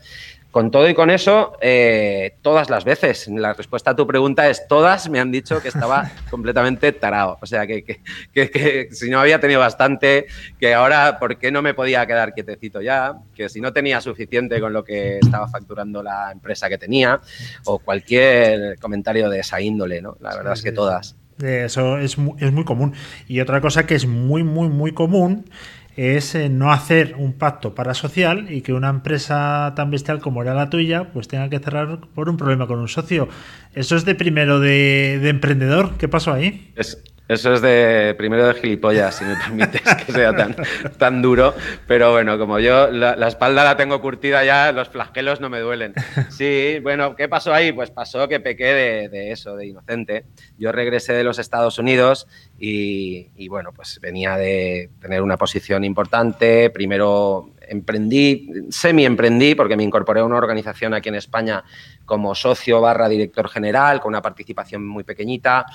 Con 0.56 0.72
todo 0.72 0.88
y 0.88 0.94
con 0.94 1.10
eso, 1.10 1.58
eh, 1.60 2.38
todas 2.42 2.70
las 2.70 2.86
veces, 2.86 3.28
la 3.28 3.52
respuesta 3.52 3.92
a 3.92 3.96
tu 3.98 4.08
pregunta 4.08 4.50
es 4.50 4.70
todas 4.70 5.10
me 5.10 5.20
han 5.20 5.30
dicho 5.30 5.62
que 5.62 5.68
estaba 5.68 6.10
completamente 6.32 6.94
tarado. 6.94 7.38
O 7.42 7.46
sea, 7.46 7.68
que, 7.68 7.84
que, 7.84 8.88
si 8.90 9.10
no 9.10 9.20
había 9.20 9.42
tenido 9.42 9.60
bastante, 9.60 10.28
que 10.58 10.74
ahora, 10.74 11.20
¿por 11.20 11.38
qué 11.40 11.52
no 11.52 11.62
me 11.62 11.74
podía 11.74 12.08
quedar 12.08 12.34
quietecito 12.34 12.82
ya? 12.82 13.18
Que 13.36 13.50
si 13.50 13.60
no 13.60 13.74
tenía 13.74 14.00
suficiente 14.00 14.62
con 14.62 14.72
lo 14.72 14.86
que 14.86 15.18
estaba 15.18 15.50
facturando 15.50 16.02
la 16.02 16.32
empresa 16.32 16.70
que 16.70 16.78
tenía, 16.78 17.20
o 17.66 17.80
cualquier 17.80 18.80
comentario 18.80 19.30
de 19.30 19.42
esa 19.42 19.60
índole, 19.60 20.02
¿no? 20.02 20.16
La 20.22 20.38
verdad 20.38 20.54
es 20.54 20.64
que 20.64 20.72
todas. 20.72 21.18
Eso 21.44 21.98
es 21.98 22.16
es 22.40 22.52
muy 22.54 22.64
común. 22.64 22.94
Y 23.28 23.42
otra 23.42 23.60
cosa 23.60 23.86
que 23.86 23.96
es 23.96 24.08
muy, 24.08 24.46
muy, 24.46 24.70
muy 24.70 24.94
común 24.94 25.50
es 25.96 26.36
eh, 26.36 26.50
no 26.50 26.72
hacer 26.72 27.16
un 27.18 27.34
pacto 27.34 27.74
parasocial 27.74 28.52
y 28.52 28.62
que 28.62 28.74
una 28.74 28.90
empresa 28.90 29.74
tan 29.76 29.92
bestial 29.92 30.20
como 30.20 30.42
era 30.42 30.54
la 30.54 30.70
tuya 30.70 31.12
pues 31.14 31.28
tenga 31.28 31.50
que 31.50 31.60
cerrar 31.60 32.00
por 32.14 32.30
un 32.30 32.38
problema 32.38 32.68
con 32.68 32.80
un 32.80 32.88
socio. 32.88 33.30
Eso 33.74 33.96
es 33.96 34.06
de 34.06 34.16
primero 34.16 34.60
de, 34.60 35.20
de 35.22 35.30
emprendedor. 35.30 35.98
¿Qué 35.98 36.08
pasó 36.08 36.34
ahí? 36.34 36.72
Es, 36.76 37.04
eso 37.28 37.54
es 37.54 37.62
de 37.62 38.14
primero 38.18 38.48
de 38.48 38.54
gilipollas, 38.54 39.16
si 39.16 39.26
me 39.26 39.36
permites 39.36 39.82
que 40.06 40.12
sea 40.12 40.36
tan, 40.36 40.56
tan 40.98 41.22
duro. 41.22 41.56
Pero 41.88 42.12
bueno, 42.12 42.38
como 42.38 42.60
yo 42.60 42.92
la, 42.92 43.28
espalda 43.28 43.64
la 43.64 43.76
tengo 43.78 44.00
curtida 44.00 44.44
ya, 44.44 44.72
los 44.72 44.90
flagelos 44.90 45.42
no 45.42 45.50
me 45.50 45.60
duelen. 45.60 45.94
Sí, 46.30 46.80
bueno, 46.84 47.16
¿qué 47.16 47.28
pasó 47.30 47.54
ahí? 47.54 47.72
Pues 47.72 47.92
pasó 47.92 48.28
que 48.28 48.40
pequé 48.40 49.10
de, 49.10 49.32
eso, 49.32 49.56
de 49.56 49.68
inocente. 49.68 50.26
Yo 50.58 50.72
regresé 50.72 51.14
de 51.14 51.24
los 51.24 51.40
Estados 51.40 51.80
Unidos 51.80 52.28
y, 52.60 53.30
y, 53.36 53.48
bueno, 53.48 53.72
pues 53.74 54.00
venía 54.02 54.38
de 54.38 54.90
tener 55.00 55.22
una 55.22 55.38
posición 55.38 55.84
importante. 55.84 56.70
Primero 56.70 57.52
emprendí, 57.68 58.50
semi-emprendí, 58.70 59.56
porque 59.56 59.76
me 59.76 59.84
incorporé 59.84 60.20
a 60.20 60.26
una 60.26 60.38
organización 60.38 60.94
aquí 60.94 61.10
en 61.10 61.16
España 61.16 61.64
como 62.06 62.36
socio 62.36 62.82
barra 62.82 63.10
director 63.10 63.50
general, 63.50 64.00
con 64.00 64.10
una 64.10 64.22
participación 64.22 64.86
muy 64.86 65.04
pequeñita. 65.04 65.66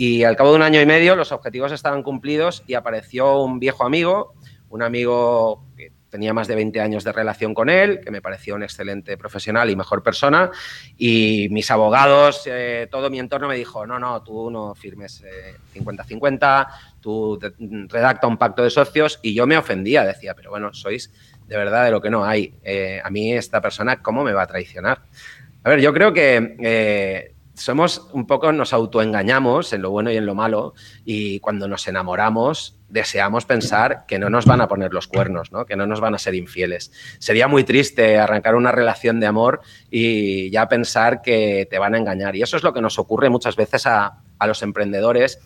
Y 0.00 0.22
al 0.22 0.36
cabo 0.36 0.50
de 0.50 0.56
un 0.56 0.62
año 0.62 0.80
y 0.80 0.86
medio 0.86 1.16
los 1.16 1.32
objetivos 1.32 1.72
estaban 1.72 2.04
cumplidos 2.04 2.62
y 2.68 2.74
apareció 2.74 3.42
un 3.42 3.58
viejo 3.58 3.84
amigo, 3.84 4.32
un 4.70 4.82
amigo 4.82 5.64
que 5.76 5.90
tenía 6.08 6.32
más 6.32 6.46
de 6.46 6.54
20 6.54 6.80
años 6.80 7.02
de 7.02 7.10
relación 7.10 7.52
con 7.52 7.68
él, 7.68 8.00
que 8.00 8.12
me 8.12 8.22
pareció 8.22 8.54
un 8.54 8.62
excelente 8.62 9.16
profesional 9.16 9.68
y 9.68 9.74
mejor 9.74 10.04
persona. 10.04 10.52
Y 10.96 11.48
mis 11.50 11.68
abogados, 11.72 12.42
eh, 12.46 12.86
todo 12.92 13.10
mi 13.10 13.18
entorno 13.18 13.48
me 13.48 13.56
dijo, 13.56 13.88
no, 13.88 13.98
no, 13.98 14.22
tú 14.22 14.52
no 14.52 14.72
firmes 14.76 15.24
50-50, 15.74 16.62
eh, 16.62 16.66
tú 17.00 17.36
redacta 17.88 18.28
un 18.28 18.36
pacto 18.36 18.62
de 18.62 18.70
socios. 18.70 19.18
Y 19.20 19.34
yo 19.34 19.48
me 19.48 19.58
ofendía, 19.58 20.04
decía, 20.04 20.32
pero 20.34 20.50
bueno, 20.50 20.72
sois 20.72 21.12
de 21.48 21.56
verdad 21.56 21.86
de 21.86 21.90
lo 21.90 22.00
que 22.00 22.10
no 22.10 22.24
hay. 22.24 22.54
Eh, 22.62 23.00
a 23.02 23.10
mí 23.10 23.32
esta 23.32 23.60
persona, 23.60 24.00
¿cómo 24.00 24.22
me 24.22 24.32
va 24.32 24.42
a 24.42 24.46
traicionar? 24.46 25.02
A 25.64 25.70
ver, 25.70 25.80
yo 25.80 25.92
creo 25.92 26.12
que 26.12 27.34
somos 27.58 28.08
un 28.12 28.26
poco, 28.26 28.52
nos 28.52 28.72
autoengañamos 28.72 29.72
en 29.72 29.82
lo 29.82 29.90
bueno 29.90 30.10
y 30.10 30.16
en 30.16 30.26
lo 30.26 30.34
malo 30.34 30.74
y 31.04 31.40
cuando 31.40 31.68
nos 31.68 31.86
enamoramos 31.88 32.78
deseamos 32.88 33.44
pensar 33.44 34.06
que 34.06 34.18
no 34.18 34.30
nos 34.30 34.46
van 34.46 34.60
a 34.60 34.68
poner 34.68 34.94
los 34.94 35.08
cuernos, 35.08 35.52
¿no? 35.52 35.66
que 35.66 35.76
no 35.76 35.86
nos 35.86 36.00
van 36.00 36.14
a 36.14 36.18
ser 36.18 36.34
infieles. 36.34 36.90
Sería 37.18 37.48
muy 37.48 37.64
triste 37.64 38.18
arrancar 38.18 38.54
una 38.54 38.72
relación 38.72 39.20
de 39.20 39.26
amor 39.26 39.60
y 39.90 40.50
ya 40.50 40.68
pensar 40.68 41.20
que 41.20 41.66
te 41.70 41.78
van 41.78 41.94
a 41.94 41.98
engañar. 41.98 42.34
Y 42.36 42.42
eso 42.42 42.56
es 42.56 42.62
lo 42.62 42.72
que 42.72 42.80
nos 42.80 42.98
ocurre 42.98 43.28
muchas 43.28 43.56
veces 43.56 43.86
a, 43.86 44.22
a 44.38 44.46
los 44.46 44.62
emprendedores. 44.62 45.40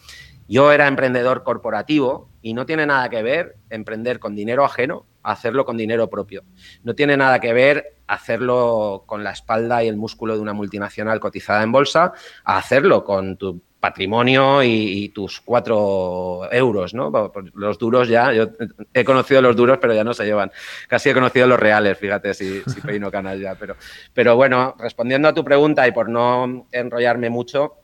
Yo 0.48 0.70
era 0.70 0.86
emprendedor 0.86 1.42
corporativo 1.42 2.28
y 2.42 2.54
no 2.54 2.66
tiene 2.66 2.86
nada 2.86 3.08
que 3.08 3.22
ver 3.22 3.56
emprender 3.70 4.18
con 4.20 4.36
dinero 4.36 4.64
ajeno 4.64 5.06
hacerlo 5.22 5.64
con 5.64 5.76
dinero 5.76 6.08
propio. 6.08 6.44
No 6.82 6.94
tiene 6.94 7.16
nada 7.16 7.40
que 7.40 7.52
ver 7.52 7.96
hacerlo 8.06 9.04
con 9.06 9.24
la 9.24 9.32
espalda 9.32 9.82
y 9.82 9.88
el 9.88 9.96
músculo 9.96 10.34
de 10.34 10.40
una 10.40 10.52
multinacional 10.52 11.20
cotizada 11.20 11.62
en 11.62 11.72
bolsa 11.72 12.12
a 12.44 12.58
hacerlo 12.58 13.04
con 13.04 13.36
tu 13.36 13.60
patrimonio 13.82 14.62
y, 14.62 15.08
tus 15.08 15.40
cuatro 15.40 16.48
euros, 16.52 16.94
¿no? 16.94 17.32
Los 17.54 17.78
duros 17.78 18.08
ya, 18.08 18.32
yo 18.32 18.50
he 18.94 19.02
conocido 19.02 19.42
los 19.42 19.56
duros, 19.56 19.78
pero 19.80 19.92
ya 19.92 20.04
no 20.04 20.14
se 20.14 20.24
llevan. 20.24 20.52
Casi 20.86 21.10
he 21.10 21.14
conocido 21.14 21.48
los 21.48 21.58
reales, 21.58 21.98
fíjate 21.98 22.32
si, 22.32 22.62
peino 22.86 23.10
canas 23.10 23.40
ya. 23.40 23.56
Pero, 23.56 23.74
pero 24.14 24.36
bueno, 24.36 24.76
respondiendo 24.78 25.26
a 25.26 25.34
tu 25.34 25.44
pregunta 25.44 25.88
y 25.88 25.90
por 25.90 26.08
no 26.08 26.68
enrollarme 26.70 27.28
mucho, 27.28 27.74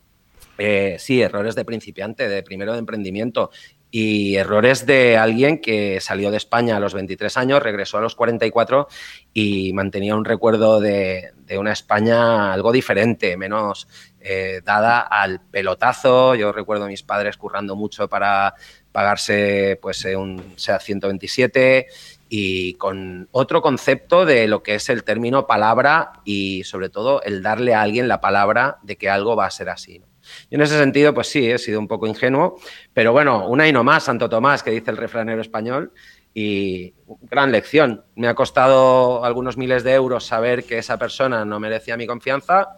eh, 0.57 0.97
sí, 1.01 1.21
errores 1.21 1.57
de 1.57 1.65
principiante, 1.65 2.29
de 2.29 2.45
primero 2.45 2.75
de 2.75 2.79
emprendimiento 2.79 3.51
y 3.91 4.37
errores 4.37 4.85
de 4.85 5.17
alguien 5.17 5.61
que 5.61 6.01
salió 6.01 6.31
de 6.31 6.37
España 6.37 6.77
a 6.77 6.81
los 6.81 6.93
23 6.93 7.37
años, 7.39 7.63
regresó 7.63 7.99
a 7.99 8.01
los 8.03 8.15
44 8.15 8.89
y 9.33 9.73
mantenía 9.73 10.15
un 10.15 10.25
recuerdo 10.25 10.81
de, 10.81 11.33
una 11.57 11.73
España 11.73 12.53
algo 12.53 12.73
diferente, 12.73 13.37
menos 13.39 13.89
eh, 14.21 14.61
dada 14.63 15.01
al 15.01 15.41
pelotazo. 15.41 16.35
Yo 16.35 16.53
recuerdo 16.53 16.85
a 16.85 16.89
mis 16.89 17.03
padres 17.03 17.39
currando 17.39 17.77
mucho 17.77 18.09
para 18.09 18.55
pagarse 18.93 19.79
pues, 19.81 20.05
eh, 20.05 20.17
un 20.17 20.53
SEAT 20.57 20.83
127 20.83 21.87
y 22.29 22.75
con 22.75 23.29
otro 23.33 23.63
concepto 23.63 24.27
de 24.27 24.49
lo 24.49 24.63
que 24.63 24.75
es 24.75 24.91
el 24.91 25.03
término 25.03 25.47
palabra 25.47 26.13
y 26.25 26.65
sobre 26.65 26.91
todo 26.91 27.23
el 27.23 27.43
darle 27.43 27.75
a 27.75 27.81
alguien 27.81 28.07
la 28.07 28.21
palabra 28.21 28.79
de 28.83 28.97
que 28.97 29.09
algo 29.09 29.35
va 29.35 29.47
a 29.47 29.51
ser 29.51 29.71
así. 29.71 30.03
Y 30.51 30.57
en 30.57 30.63
ese 30.63 30.79
sentido, 30.79 31.15
pues 31.15 31.29
sí, 31.29 31.51
he 31.51 31.59
sido 31.59 31.79
un 31.79 31.89
poco 31.89 32.07
ingenuo, 32.07 32.59
pero 32.93 33.13
bueno, 33.13 33.49
una 33.49 33.69
y 33.69 33.73
no 33.73 33.85
más, 33.85 34.05
Santo 34.05 34.29
Tomás, 34.29 34.63
que 34.63 34.71
dice 34.71 34.91
el 34.91 34.97
refranero 34.97 35.41
español, 35.41 35.93
y 36.35 36.95
gran 37.23 37.51
lección. 37.51 38.05
Me 38.15 38.29
ha 38.29 38.35
costado 38.35 39.25
algunos 39.25 39.57
miles 39.57 39.83
de 39.83 39.95
euros 39.95 40.25
saber 40.25 40.65
que 40.65 40.79
esa 40.79 40.97
persona 40.97 41.45
no 41.45 41.59
merecía 41.59 41.97
mi 41.97 42.07
confianza, 42.07 42.69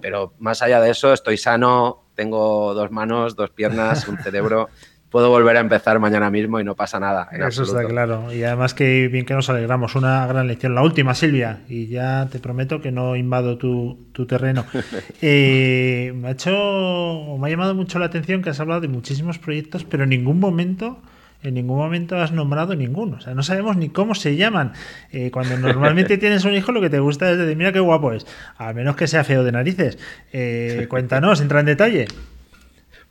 pero 0.00 0.34
más 0.38 0.62
allá 0.62 0.80
de 0.80 0.90
eso, 0.90 1.12
estoy 1.12 1.36
sano, 1.36 2.06
tengo 2.14 2.74
dos 2.74 2.90
manos, 2.90 3.36
dos 3.36 3.50
piernas, 3.50 4.08
un 4.08 4.18
cerebro 4.18 4.68
puedo 5.14 5.30
volver 5.30 5.56
a 5.56 5.60
empezar 5.60 6.00
mañana 6.00 6.28
mismo 6.28 6.58
y 6.58 6.64
no 6.64 6.74
pasa 6.74 6.98
nada. 6.98 7.28
Eso 7.30 7.62
está 7.62 7.84
claro. 7.84 8.32
Y 8.32 8.42
además 8.42 8.74
que 8.74 9.06
bien 9.06 9.24
que 9.24 9.32
nos 9.34 9.48
alegramos. 9.48 9.94
Una 9.94 10.26
gran 10.26 10.48
lección. 10.48 10.74
La 10.74 10.82
última, 10.82 11.14
Silvia, 11.14 11.60
y 11.68 11.86
ya 11.86 12.26
te 12.32 12.40
prometo 12.40 12.80
que 12.80 12.90
no 12.90 13.14
invado 13.14 13.56
tu, 13.56 14.08
terreno. 14.26 14.66
Eh, 15.22 16.12
me 16.16 16.28
ha 16.28 16.30
hecho, 16.32 17.36
me 17.38 17.46
ha 17.46 17.50
llamado 17.50 17.76
mucho 17.76 18.00
la 18.00 18.06
atención 18.06 18.42
que 18.42 18.50
has 18.50 18.58
hablado 18.58 18.80
de 18.80 18.88
muchísimos 18.88 19.38
proyectos, 19.38 19.84
pero 19.84 20.02
en 20.02 20.10
ningún 20.10 20.40
momento 20.40 20.98
en 21.44 21.54
ningún 21.54 21.76
momento 21.76 22.16
has 22.16 22.32
nombrado 22.32 22.74
ninguno. 22.74 23.18
O 23.18 23.20
sea, 23.20 23.34
no 23.34 23.44
sabemos 23.44 23.76
ni 23.76 23.90
cómo 23.90 24.16
se 24.16 24.34
llaman. 24.34 24.72
Eh, 25.12 25.30
cuando 25.30 25.56
normalmente 25.58 26.18
tienes 26.18 26.44
un 26.44 26.54
hijo, 26.54 26.72
lo 26.72 26.80
que 26.80 26.90
te 26.90 26.98
gusta 26.98 27.30
es 27.30 27.38
decir, 27.38 27.56
mira 27.56 27.70
qué 27.72 27.80
guapo 27.80 28.12
es. 28.12 28.26
A 28.56 28.72
menos 28.72 28.96
que 28.96 29.06
sea 29.06 29.22
feo 29.22 29.44
de 29.44 29.52
narices. 29.52 29.98
Eh, 30.32 30.86
cuéntanos, 30.90 31.40
entra 31.40 31.60
en 31.60 31.66
detalle. 31.66 32.08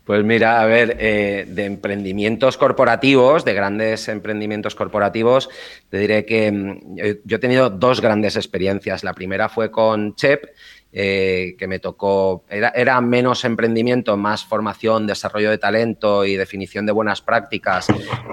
Pues 0.06 0.22
mira, 0.26 0.62
a 0.62 0.66
ver, 0.66 0.98
eh, 1.00 1.46
de 1.48 1.64
emprendimientos 1.64 2.58
corporativos, 2.58 3.46
de 3.46 3.54
grandes 3.54 4.10
emprendimientos 4.10 4.76
corporativos, 4.76 5.50
te 5.90 5.98
diré 5.98 6.26
que 6.26 6.52
mm, 6.52 6.96
yo, 7.24 7.38
he 7.38 7.40
tenido 7.40 7.70
dos 7.70 8.02
grandes 8.02 8.36
experiencias. 8.36 9.06
La 9.06 9.14
primera 9.14 9.48
fue 9.48 9.72
con 9.72 10.14
Chep, 10.16 10.44
eh, 10.92 11.56
que 11.58 11.68
me 11.68 11.80
tocó, 11.80 12.44
era, 12.50 13.00
menos 13.00 13.46
emprendimiento, 13.46 14.18
más 14.18 14.44
formación, 14.44 15.08
desarrollo 15.08 15.50
de 15.50 15.58
talento 15.58 16.26
y 16.26 16.36
definición 16.36 16.86
de 16.86 16.92
buenas 16.92 17.22
prácticas 17.22 17.88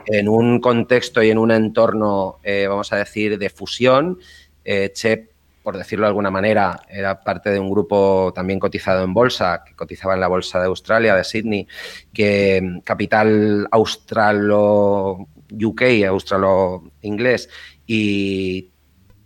en 0.07 0.29
un 0.29 0.61
contexto 0.61 1.23
y 1.23 1.31
en 1.31 1.39
un 1.39 1.53
entorno, 1.53 2.41
eh, 2.43 2.67
vamos 2.69 2.93
a 2.93 2.97
decir, 2.97 3.39
de 3.39 3.49
fusión. 3.49 4.19
Chep 4.93 5.30
por 5.71 5.79
decirlo 5.79 6.07
de 6.07 6.09
alguna 6.09 6.33
manera, 6.33 6.81
era 6.89 7.21
parte 7.21 7.49
de 7.51 7.61
un 7.61 7.71
grupo 7.71 8.33
también 8.35 8.59
cotizado 8.59 9.05
en 9.05 9.15
bolsa, 9.15 9.63
que 9.65 9.77
cotizaba 9.77 10.15
en 10.15 10.21
la 10.21 10.27
bolsa 10.27 10.59
de 10.59 10.67
Australia, 10.67 11.15
de 11.15 11.23
Sydney, 11.23 11.69
que 12.13 12.61
mm, 12.61 12.81
capital 12.81 13.69
australo 13.71 15.29
UK, 15.53 15.83
australo-inglés, 16.09 17.51
y 17.87 18.73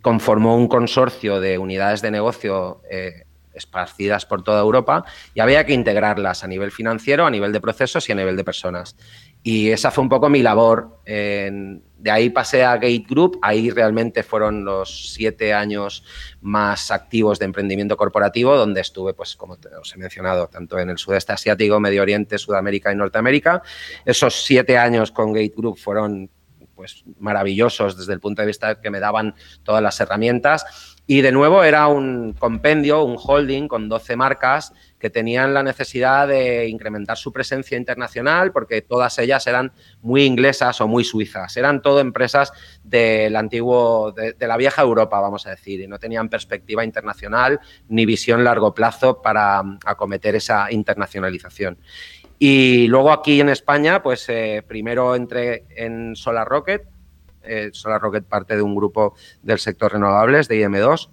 conformó 0.03 0.55
un 0.55 0.67
consorcio 0.67 1.39
de 1.39 1.57
unidades 1.57 2.03
de 2.03 2.11
negocio 2.11 2.83
eh, 2.91 3.23
esparcidas 3.55 4.27
por 4.27 4.43
toda 4.43 4.61
Europa 4.61 5.03
y 5.33 5.39
había 5.39 5.65
que 5.65 5.73
integrarlas 5.73 6.43
a 6.43 6.47
nivel 6.47 6.71
financiero, 6.71 7.25
a 7.25 7.31
nivel 7.31 7.53
de 7.53 7.61
procesos 7.61 8.07
y 8.07 8.11
a 8.11 8.15
nivel 8.15 8.37
de 8.37 8.43
personas. 8.43 8.95
Y 9.47 9.69
esa 9.69 9.91
fue 9.91 10.01
un 10.03 10.09
poco 10.09 10.27
mi 10.27 10.41
labor. 10.41 11.01
de 11.05 12.11
ahí 12.11 12.31
pasé 12.31 12.63
a 12.63 12.73
Gate 12.77 13.05
Group, 13.07 13.37
ahí 13.43 13.69
realmente 13.69 14.23
fueron 14.23 14.65
los 14.65 15.13
siete 15.13 15.53
años 15.53 16.03
más 16.41 16.89
activos 16.89 17.37
de 17.37 17.45
emprendimiento 17.45 17.95
corporativo, 17.95 18.57
donde 18.57 18.81
estuve, 18.81 19.13
pues 19.13 19.35
como 19.35 19.55
os 19.79 19.93
he 19.93 19.99
mencionado, 19.99 20.47
tanto 20.47 20.79
en 20.79 20.89
el 20.89 20.97
sudeste 20.97 21.33
asiático, 21.33 21.79
Medio 21.79 22.01
Oriente, 22.01 22.39
Sudamérica 22.39 22.91
y 22.91 22.95
Norteamérica. 22.95 23.61
Esos 24.03 24.43
siete 24.43 24.79
años 24.79 25.11
con 25.11 25.31
Gate 25.31 25.53
Group 25.55 25.77
fueron 25.77 26.27
pues 26.75 27.03
maravillosos 27.19 27.97
desde 27.97 28.13
el 28.13 28.19
punto 28.19 28.41
de 28.41 28.47
vista 28.47 28.81
que 28.81 28.89
me 28.89 28.99
daban 28.99 29.35
todas 29.63 29.81
las 29.81 29.99
herramientas. 29.99 30.95
Y 31.07 31.21
de 31.21 31.31
nuevo 31.31 31.63
era 31.63 31.87
un 31.87 32.33
compendio, 32.33 33.03
un 33.03 33.17
holding 33.23 33.67
con 33.67 33.87
12 33.87 34.15
marcas 34.15 34.73
que 34.97 35.11
tenían 35.11 35.53
la 35.53 35.61
necesidad 35.61 36.27
de 36.27 36.67
incrementar 36.67 37.15
su 37.15 37.31
presencia 37.31 37.77
internacional 37.77 38.51
porque 38.51 38.81
todas 38.81 39.19
ellas 39.19 39.45
eran 39.45 39.71
muy 40.01 40.23
inglesas 40.23 40.81
o 40.81 40.87
muy 40.87 41.03
suizas. 41.03 41.55
Eran 41.57 41.83
todo 41.83 41.99
empresas 41.99 42.51
del 42.83 43.35
antiguo, 43.35 44.11
de, 44.13 44.35
la 44.39 44.57
vieja 44.57 44.81
Europa, 44.81 45.19
vamos 45.19 45.45
a 45.45 45.51
decir, 45.51 45.79
y 45.79 45.87
no 45.87 45.99
tenían 45.99 46.27
perspectiva 46.27 46.83
internacional 46.83 47.59
ni 47.87 48.07
visión 48.07 48.43
largo 48.43 48.73
plazo 48.73 49.21
para 49.21 49.61
acometer 49.85 50.35
esa 50.35 50.71
internacionalización. 50.71 51.77
Y 52.37 52.87
luego 52.87 53.11
aquí 53.11 53.39
en 53.39 53.49
España, 53.49 54.03
pues 54.03 54.27
eh, 54.29 54.63
primero 54.67 55.15
entré 55.15 55.65
en 55.69 56.15
Solar 56.15 56.47
Rocket. 56.47 56.83
Eh, 57.43 57.69
Solar 57.71 58.01
Rocket 58.01 58.25
parte 58.25 58.55
de 58.55 58.61
un 58.61 58.75
grupo 58.75 59.15
del 59.43 59.59
sector 59.59 59.93
renovables 59.93 60.47
de 60.47 60.61
IM2 60.61 61.09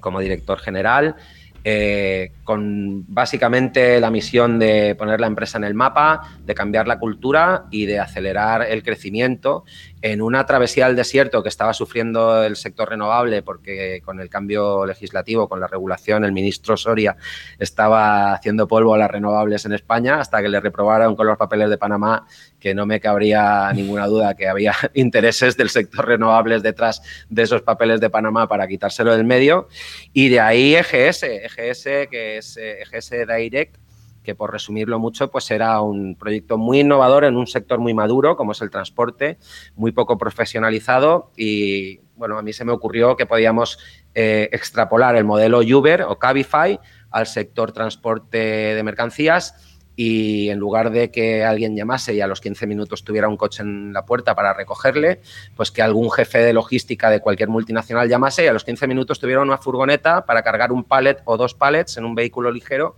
como 0.00 0.20
director 0.20 0.58
general. 0.58 1.16
Eh, 1.64 2.32
con 2.42 3.04
básicamente 3.06 4.00
la 4.00 4.10
misión 4.10 4.58
de 4.58 4.96
poner 4.96 5.20
la 5.20 5.28
empresa 5.28 5.58
en 5.58 5.64
el 5.64 5.74
mapa, 5.74 6.22
de 6.44 6.54
cambiar 6.54 6.88
la 6.88 6.98
cultura 6.98 7.66
y 7.70 7.86
de 7.86 8.00
acelerar 8.00 8.62
el 8.68 8.82
crecimiento 8.82 9.64
en 10.02 10.20
una 10.20 10.44
travesía 10.44 10.86
del 10.88 10.96
desierto 10.96 11.42
que 11.42 11.48
estaba 11.48 11.72
sufriendo 11.72 12.42
el 12.44 12.56
sector 12.56 12.90
renovable 12.90 13.42
porque 13.42 14.02
con 14.04 14.20
el 14.20 14.28
cambio 14.28 14.84
legislativo, 14.84 15.48
con 15.48 15.60
la 15.60 15.68
regulación, 15.68 16.24
el 16.24 16.32
ministro 16.32 16.76
Soria 16.76 17.16
estaba 17.58 18.34
haciendo 18.34 18.66
polvo 18.66 18.94
a 18.94 18.98
las 18.98 19.10
renovables 19.10 19.64
en 19.64 19.72
España 19.72 20.20
hasta 20.20 20.42
que 20.42 20.48
le 20.48 20.60
reprobaron 20.60 21.14
con 21.14 21.26
los 21.26 21.38
papeles 21.38 21.70
de 21.70 21.78
Panamá 21.78 22.26
que 22.58 22.74
no 22.74 22.84
me 22.84 23.00
cabría 23.00 23.72
ninguna 23.72 24.06
duda 24.06 24.34
que 24.34 24.48
había 24.48 24.74
intereses 24.94 25.56
del 25.56 25.70
sector 25.70 26.06
renovables 26.06 26.62
detrás 26.62 27.02
de 27.28 27.42
esos 27.42 27.62
papeles 27.62 28.00
de 28.00 28.10
Panamá 28.10 28.48
para 28.48 28.66
quitárselo 28.66 29.16
del 29.16 29.24
medio. 29.24 29.68
Y 30.12 30.28
de 30.28 30.40
ahí 30.40 30.74
EGS, 30.74 31.22
EGS 31.22 32.08
que 32.10 32.38
es 32.38 32.56
EGS 32.56 33.12
eh, 33.12 33.26
Direct, 33.26 33.81
que 34.22 34.34
por 34.34 34.52
resumirlo 34.52 34.98
mucho, 34.98 35.30
pues 35.30 35.50
era 35.50 35.80
un 35.80 36.16
proyecto 36.16 36.58
muy 36.58 36.80
innovador 36.80 37.24
en 37.24 37.36
un 37.36 37.46
sector 37.46 37.78
muy 37.78 37.94
maduro, 37.94 38.36
como 38.36 38.52
es 38.52 38.60
el 38.62 38.70
transporte, 38.70 39.38
muy 39.74 39.92
poco 39.92 40.18
profesionalizado 40.18 41.30
y, 41.36 42.00
bueno, 42.16 42.38
a 42.38 42.42
mí 42.42 42.52
se 42.52 42.64
me 42.64 42.72
ocurrió 42.72 43.16
que 43.16 43.26
podíamos 43.26 43.78
eh, 44.14 44.48
extrapolar 44.52 45.16
el 45.16 45.24
modelo 45.24 45.58
Uber 45.58 46.02
o 46.02 46.18
Cabify 46.18 46.78
al 47.10 47.26
sector 47.26 47.72
transporte 47.72 48.38
de 48.38 48.82
mercancías 48.82 49.72
y 49.94 50.48
en 50.48 50.58
lugar 50.58 50.90
de 50.90 51.10
que 51.10 51.44
alguien 51.44 51.76
llamase 51.76 52.14
y 52.14 52.20
a 52.20 52.26
los 52.26 52.40
15 52.40 52.66
minutos 52.66 53.04
tuviera 53.04 53.28
un 53.28 53.36
coche 53.36 53.62
en 53.62 53.92
la 53.92 54.06
puerta 54.06 54.34
para 54.34 54.54
recogerle, 54.54 55.20
pues 55.54 55.70
que 55.70 55.82
algún 55.82 56.10
jefe 56.10 56.38
de 56.38 56.52
logística 56.52 57.10
de 57.10 57.20
cualquier 57.20 57.48
multinacional 57.48 58.08
llamase 58.08 58.44
y 58.44 58.46
a 58.46 58.52
los 58.52 58.64
15 58.64 58.86
minutos 58.86 59.18
tuviera 59.18 59.42
una 59.42 59.58
furgoneta 59.58 60.24
para 60.24 60.42
cargar 60.42 60.72
un 60.72 60.84
pallet 60.84 61.18
o 61.24 61.36
dos 61.36 61.54
pallets 61.54 61.96
en 61.98 62.04
un 62.04 62.14
vehículo 62.14 62.50
ligero 62.50 62.96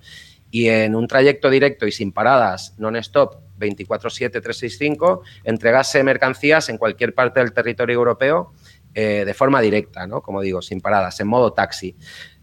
y 0.55 0.69
en 0.69 0.95
un 0.95 1.09
trayecto 1.09 1.51
directo 1.51 1.85
y 1.85 1.91
sin 1.91 2.13
paradas, 2.13 2.77
non-stop, 2.79 3.41
24-7, 3.59 4.31
365, 4.31 5.23
entregase 5.43 6.05
mercancías 6.05 6.69
en 6.69 6.79
cualquier 6.79 7.13
parte 7.13 7.41
del 7.41 7.53
territorio 7.53 7.97
europeo 7.97 8.53
eh, 8.95 9.25
de 9.27 9.35
forma 9.35 9.61
directa, 9.61 10.07
¿no? 10.07 10.23
Como 10.23 10.41
digo, 10.41 10.63
sin 10.63 10.81
paradas, 10.81 11.19
en 11.19 11.27
modo 11.27 11.53
taxi. 11.55 11.97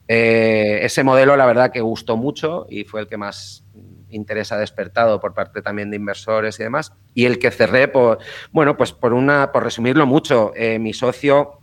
Eh, 0.10 0.80
ese 0.82 1.06
modelo, 1.06 1.38
la 1.38 1.46
verdad, 1.46 1.72
que 1.72 1.80
gustó 1.80 2.18
mucho 2.18 2.68
y 2.70 2.84
fue 2.84 3.00
el 3.00 3.08
que 3.08 3.16
más 3.16 3.64
interés 4.10 4.52
ha 4.52 4.58
despertado 4.58 5.22
por 5.22 5.34
parte 5.34 5.62
también 5.62 5.90
de 5.90 5.96
inversores 5.96 6.60
y 6.60 6.64
demás. 6.64 6.92
Y 7.14 7.28
el 7.28 7.40
que 7.40 7.50
cerré, 7.50 7.88
por, 7.88 8.20
bueno, 8.52 8.76
pues 8.76 8.92
por 8.92 9.14
una, 9.14 9.54
por 9.54 9.64
resumirlo 9.64 10.06
mucho, 10.06 10.52
eh, 10.58 10.80
mi 10.80 10.92
socio 10.92 11.62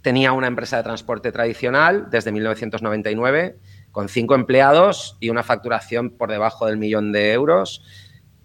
tenía 0.00 0.30
una 0.30 0.46
empresa 0.46 0.76
de 0.76 0.84
transporte 0.84 1.32
tradicional 1.32 2.08
desde 2.08 2.30
1999 2.30 3.56
con 3.94 4.08
cinco 4.08 4.34
empleados 4.34 5.16
y 5.20 5.30
una 5.30 5.44
facturación 5.44 6.10
por 6.10 6.28
debajo 6.28 6.66
del 6.66 6.78
millón 6.78 7.12
de 7.12 7.32
euros, 7.32 7.80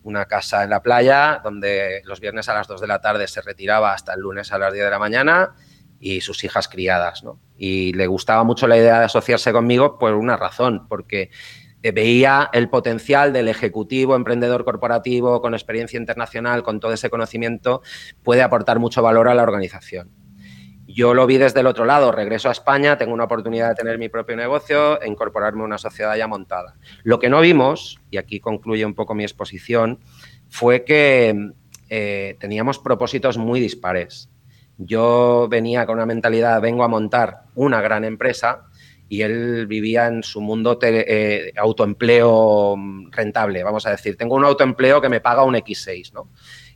una 0.03 0.25
casa 0.25 0.63
en 0.63 0.69
la 0.69 0.83
playa 0.83 1.41
donde 1.43 2.03
los 2.05 2.19
viernes 2.19 2.47
a 2.49 2.53
las 2.53 2.67
2 2.67 2.79
de 2.79 2.85
la 2.85 3.01
tarde 3.01 3.27
se 3.27 3.41
retiraba 3.41 3.91
hasta 3.91 4.13
el 4.13 4.19
lunes 4.19 4.51
a 4.53 4.59
las 4.59 4.71
10 4.71 4.85
de 4.85 4.91
la 4.91 4.99
mañana 4.99 5.55
y 5.99 6.21
sus 6.21 6.43
hijas 6.43 6.67
criadas. 6.67 7.23
¿no? 7.23 7.39
Y 7.57 7.93
le 7.93 8.05
gustaba 8.05 8.43
mucho 8.43 8.67
la 8.67 8.77
idea 8.77 8.99
de 8.99 9.05
asociarse 9.05 9.51
conmigo 9.51 9.97
por 9.97 10.13
una 10.13 10.37
razón, 10.37 10.87
porque 10.87 11.31
veía 11.81 12.51
el 12.53 12.69
potencial 12.69 13.33
del 13.33 13.47
ejecutivo, 13.47 14.15
emprendedor 14.15 14.65
corporativo, 14.65 15.41
con 15.41 15.55
experiencia 15.55 15.97
internacional, 15.97 16.61
con 16.61 16.79
todo 16.79 16.93
ese 16.93 17.09
conocimiento, 17.09 17.81
puede 18.21 18.43
aportar 18.43 18.77
mucho 18.77 19.01
valor 19.01 19.27
a 19.27 19.33
la 19.33 19.41
organización. 19.41 20.11
Yo 20.91 21.13
lo 21.13 21.27
vi 21.27 21.37
desde 21.37 21.59
el 21.59 21.67
otro 21.67 21.85
lado, 21.85 22.11
regreso 22.11 22.49
a 22.49 22.51
España, 22.51 22.97
tengo 22.97 23.13
una 23.13 23.25
oportunidad 23.25 23.69
de 23.69 23.75
tener 23.75 23.99
mi 23.99 24.09
propio 24.09 24.35
negocio 24.35 24.99
e 24.99 25.07
incorporarme 25.07 25.61
a 25.61 25.65
una 25.65 25.77
sociedad 25.77 26.15
ya 26.15 26.25
montada. 26.25 26.77
Lo 27.03 27.19
que 27.19 27.29
no 27.29 27.41
vimos, 27.41 27.99
y 28.09 28.17
aquí 28.17 28.39
concluye 28.39 28.83
un 28.85 28.95
poco 28.95 29.13
mi 29.13 29.23
exposición, 29.23 29.99
fue 30.49 30.83
que 30.85 31.51
eh, 31.89 32.37
teníamos 32.39 32.79
propósitos 32.79 33.37
muy 33.37 33.59
dispares. 33.59 34.31
Yo 34.79 35.47
venía 35.47 35.85
con 35.85 35.97
una 35.97 36.07
mentalidad, 36.07 36.59
vengo 36.59 36.83
a 36.83 36.87
montar 36.87 37.41
una 37.53 37.81
gran 37.81 38.03
empresa 38.03 38.65
y 39.07 39.21
él 39.21 39.67
vivía 39.67 40.07
en 40.07 40.23
su 40.23 40.41
mundo 40.41 40.79
eh, 40.81 41.53
autoempleo 41.55 42.75
rentable, 43.11 43.61
vamos 43.61 43.85
a 43.85 43.91
decir. 43.91 44.17
Tengo 44.17 44.33
un 44.33 44.45
autoempleo 44.45 45.01
que 45.01 45.09
me 45.09 45.21
paga 45.21 45.43
un 45.43 45.53
X6, 45.53 46.13
¿no? 46.13 46.29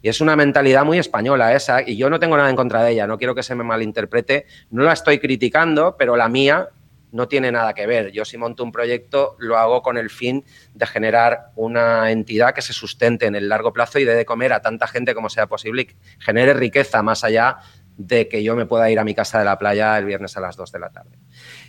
Y 0.04 0.10
es 0.10 0.20
una 0.20 0.36
mentalidad 0.36 0.84
muy 0.84 1.00
española 1.00 1.56
esa, 1.56 1.82
y 1.82 1.96
yo 1.96 2.10
no 2.10 2.20
tengo 2.20 2.36
nada 2.36 2.50
en 2.50 2.58
contra 2.58 2.84
de 2.84 2.92
ella, 2.92 3.08
no 3.08 3.18
quiero 3.18 3.34
que 3.34 3.42
se 3.42 3.56
me 3.56 3.64
malinterprete, 3.64 4.46
no 4.70 4.84
la 4.84 4.92
estoy 4.92 5.18
criticando, 5.18 5.96
pero 5.98 6.18
la 6.18 6.28
mía 6.28 6.68
no 7.14 7.30
tiene 7.30 7.54
nada 7.54 7.74
que 7.74 7.88
ver. 7.88 8.12
Yo 8.12 8.26
si 8.26 8.38
monto 8.38 8.66
un 8.66 8.74
proyecto 8.74 9.38
lo 9.40 9.58
hago 9.58 9.82
con 9.82 9.98
el 9.98 10.10
fin 10.10 10.44
de 10.74 10.86
generar 10.88 11.52
una 11.56 12.12
entidad 12.12 12.54
que 12.54 12.62
se 12.62 12.74
sustente 12.74 13.28
en 13.28 13.36
el 13.36 13.48
largo 13.48 13.72
plazo 13.72 13.98
y 13.98 14.04
de 14.04 14.26
comer 14.26 14.52
a 14.52 14.62
tanta 14.62 14.88
gente 14.88 15.16
como 15.16 15.30
sea 15.30 15.48
posible 15.48 15.84
y 15.84 16.22
genere 16.22 16.54
riqueza 16.54 17.02
más 17.02 17.24
allá 17.24 17.60
de 17.98 18.28
que 18.28 18.44
yo 18.44 18.56
me 18.56 18.66
pueda 18.66 18.90
ir 18.90 19.00
a 19.00 19.04
mi 19.04 19.14
casa 19.14 19.40
de 19.40 19.46
la 19.46 19.58
playa 19.58 19.98
el 19.98 20.06
viernes 20.06 20.36
a 20.38 20.42
las 20.42 20.56
2 20.56 20.72
de 20.72 20.80
la 20.80 20.90
tarde. 20.90 21.18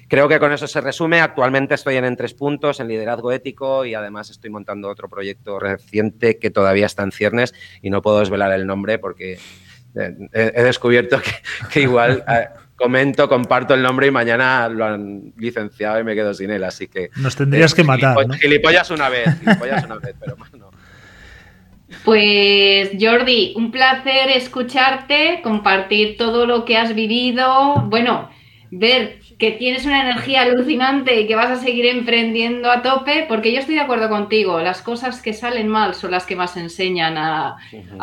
Creo 0.09 0.29
que 0.29 0.39
con 0.39 0.53
eso 0.53 0.67
se 0.67 0.81
resume. 0.81 1.21
Actualmente 1.21 1.75
estoy 1.75 1.97
en, 1.97 2.05
en 2.05 2.17
tres 2.17 2.35
puntos, 2.35 2.81
en 2.81 2.89
liderazgo 2.89 3.33
ético 3.33 3.85
y 3.85 3.95
además 3.95 4.31
estoy 4.31 4.51
montando 4.51 4.89
otro 4.89 5.09
proyecto 5.09 5.59
reciente 5.59 6.39
que 6.39 6.51
todavía 6.51 6.87
está 6.87 7.03
en 7.03 7.13
ciernes 7.13 7.55
y 7.83 7.91
no 7.91 8.03
puedo 8.03 8.21
desvelar 8.21 8.53
el 8.53 8.67
nombre 8.67 8.99
porque 8.99 9.39
eh, 9.95 10.17
he, 10.33 10.63
descubierto 10.63 11.21
que, 11.73 11.81
igual 11.81 12.25
eh, 12.29 12.49
comento, 12.77 13.29
comparto 13.29 13.75
el 13.75 13.83
nombre 13.83 14.09
y 14.09 14.11
mañana 14.11 14.69
lo 14.69 14.85
han 14.85 15.33
licenciado 15.37 16.01
y 16.01 16.05
me 16.05 16.15
quedo 16.15 16.35
sin 16.35 16.51
él. 16.51 16.65
Así 16.65 16.89
que. 16.89 17.11
Nos 17.17 17.37
tendrías 17.37 17.73
eh, 17.73 17.77
que 17.77 17.85
matar. 17.85 18.17
Gilipollas, 18.41 18.91
una 18.91 19.09
vez, 19.09 19.29
gilipollas 19.41 19.85
una 19.85 19.97
vez, 19.97 20.15
pero 20.19 20.37
no. 20.59 20.71
Pues 22.05 22.91
Jordi, 23.01 23.55
un 23.57 23.71
placer 23.71 24.31
escucharte, 24.31 25.41
compartir 25.43 26.17
todo 26.17 26.47
lo 26.47 26.65
que 26.65 26.77
has 26.77 26.95
vivido, 26.95 27.83
bueno, 27.89 28.29
ver 28.71 29.21
que 29.39 29.53
tienes 29.53 29.85
una 29.85 30.03
energía 30.03 30.43
alucinante 30.43 31.21
y 31.21 31.27
que 31.27 31.35
vas 31.35 31.51
a 31.51 31.63
seguir 31.63 31.87
emprendiendo 31.87 32.71
a 32.71 32.83
tope, 32.83 33.25
porque 33.29 33.53
yo 33.53 33.61
estoy 33.61 33.75
de 33.75 33.81
acuerdo 33.81 34.09
contigo, 34.09 34.61
las 34.61 34.83
cosas 34.83 35.23
que 35.23 35.33
salen 35.33 35.69
mal 35.69 35.95
son 35.95 36.13
las 36.13 36.27
que 36.27 36.37
más 36.37 36.57
enseñan 36.57 37.17
a, 37.17 37.57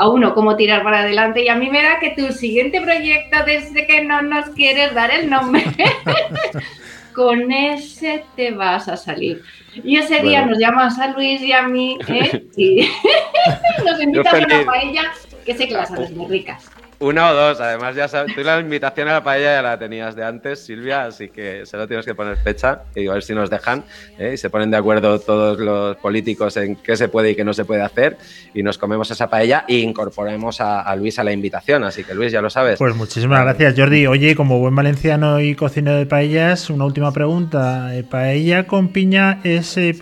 uno 0.07 0.33
cómo 0.33 0.55
tirar 0.55 0.83
para 0.83 0.99
adelante. 0.99 1.43
Y 1.43 1.49
a 1.49 1.55
mí 1.55 1.69
me 1.69 1.83
da 1.83 1.99
que 1.99 2.11
tu 2.11 2.31
siguiente 2.31 2.81
proyecto, 2.81 3.37
desde 3.45 3.87
que 3.87 4.03
no 4.03 4.21
nos 4.21 4.49
quieres 4.49 4.93
dar 4.93 5.11
el 5.11 5.29
nombre, 5.29 5.63
con 7.13 7.51
ese 7.51 8.23
te 8.35 8.51
vas 8.51 8.87
a 8.87 8.97
salir. 8.97 9.41
Y 9.83 9.97
ese 9.97 10.21
día 10.21 10.45
nos 10.45 10.57
llamas 10.57 10.99
a 10.99 11.07
Luis 11.13 11.41
y 11.41 11.53
a 11.53 11.63
mí 11.63 11.97
¿eh? 12.07 12.43
y 12.57 12.89
nos 14.05 14.15
invitas 14.17 14.33
a 14.33 14.45
una 14.45 14.65
paella 14.65 15.13
que 15.45 15.55
sé 15.55 15.67
que 15.67 15.73
las 15.73 15.91
haces 15.91 16.11
muy 16.11 16.27
ricas. 16.27 16.65
Una 17.01 17.31
o 17.31 17.33
dos, 17.33 17.59
además 17.59 17.95
ya 17.95 18.07
sabes, 18.07 18.35
tú 18.35 18.43
la 18.43 18.59
invitación 18.59 19.07
a 19.07 19.13
la 19.13 19.23
paella 19.23 19.55
ya 19.55 19.61
la 19.63 19.79
tenías 19.79 20.15
de 20.15 20.23
antes, 20.23 20.59
Silvia, 20.59 21.05
así 21.05 21.29
que 21.29 21.65
solo 21.65 21.87
tienes 21.87 22.05
que 22.05 22.13
poner 22.13 22.37
fecha 22.37 22.83
y 22.95 23.07
a 23.07 23.13
ver 23.13 23.23
si 23.23 23.33
nos 23.33 23.49
dejan 23.49 23.83
¿eh? 24.19 24.33
y 24.35 24.37
se 24.37 24.51
ponen 24.51 24.69
de 24.69 24.77
acuerdo 24.77 25.19
todos 25.19 25.59
los 25.59 25.97
políticos 25.97 26.57
en 26.57 26.75
qué 26.75 26.95
se 26.95 27.07
puede 27.07 27.31
y 27.31 27.35
qué 27.35 27.43
no 27.43 27.55
se 27.55 27.65
puede 27.65 27.81
hacer 27.81 28.17
y 28.53 28.61
nos 28.61 28.77
comemos 28.77 29.09
esa 29.09 29.31
paella 29.31 29.65
e 29.67 29.77
incorporemos 29.77 30.61
a, 30.61 30.95
Luis 30.95 31.17
a 31.17 31.23
la 31.23 31.31
invitación, 31.31 31.83
así 31.83 32.03
que 32.03 32.13
Luis 32.13 32.31
ya 32.31 32.39
lo 32.39 32.51
sabes. 32.51 32.77
Pues 32.77 32.95
muchísimas 32.95 33.41
gracias 33.41 33.73
Jordi. 33.75 34.05
Oye, 34.05 34.35
como 34.35 34.59
buen 34.59 34.75
valenciano 34.75 35.39
y 35.39 35.55
cocinero 35.55 35.97
de 35.97 36.05
paellas, 36.05 36.69
una 36.69 36.85
última 36.85 37.11
pregunta. 37.11 37.95
¿Eh, 37.95 38.03
¿Paella 38.03 38.67
con 38.67 38.89
piña 38.89 39.39
es 39.43 39.75
eh, 39.75 39.95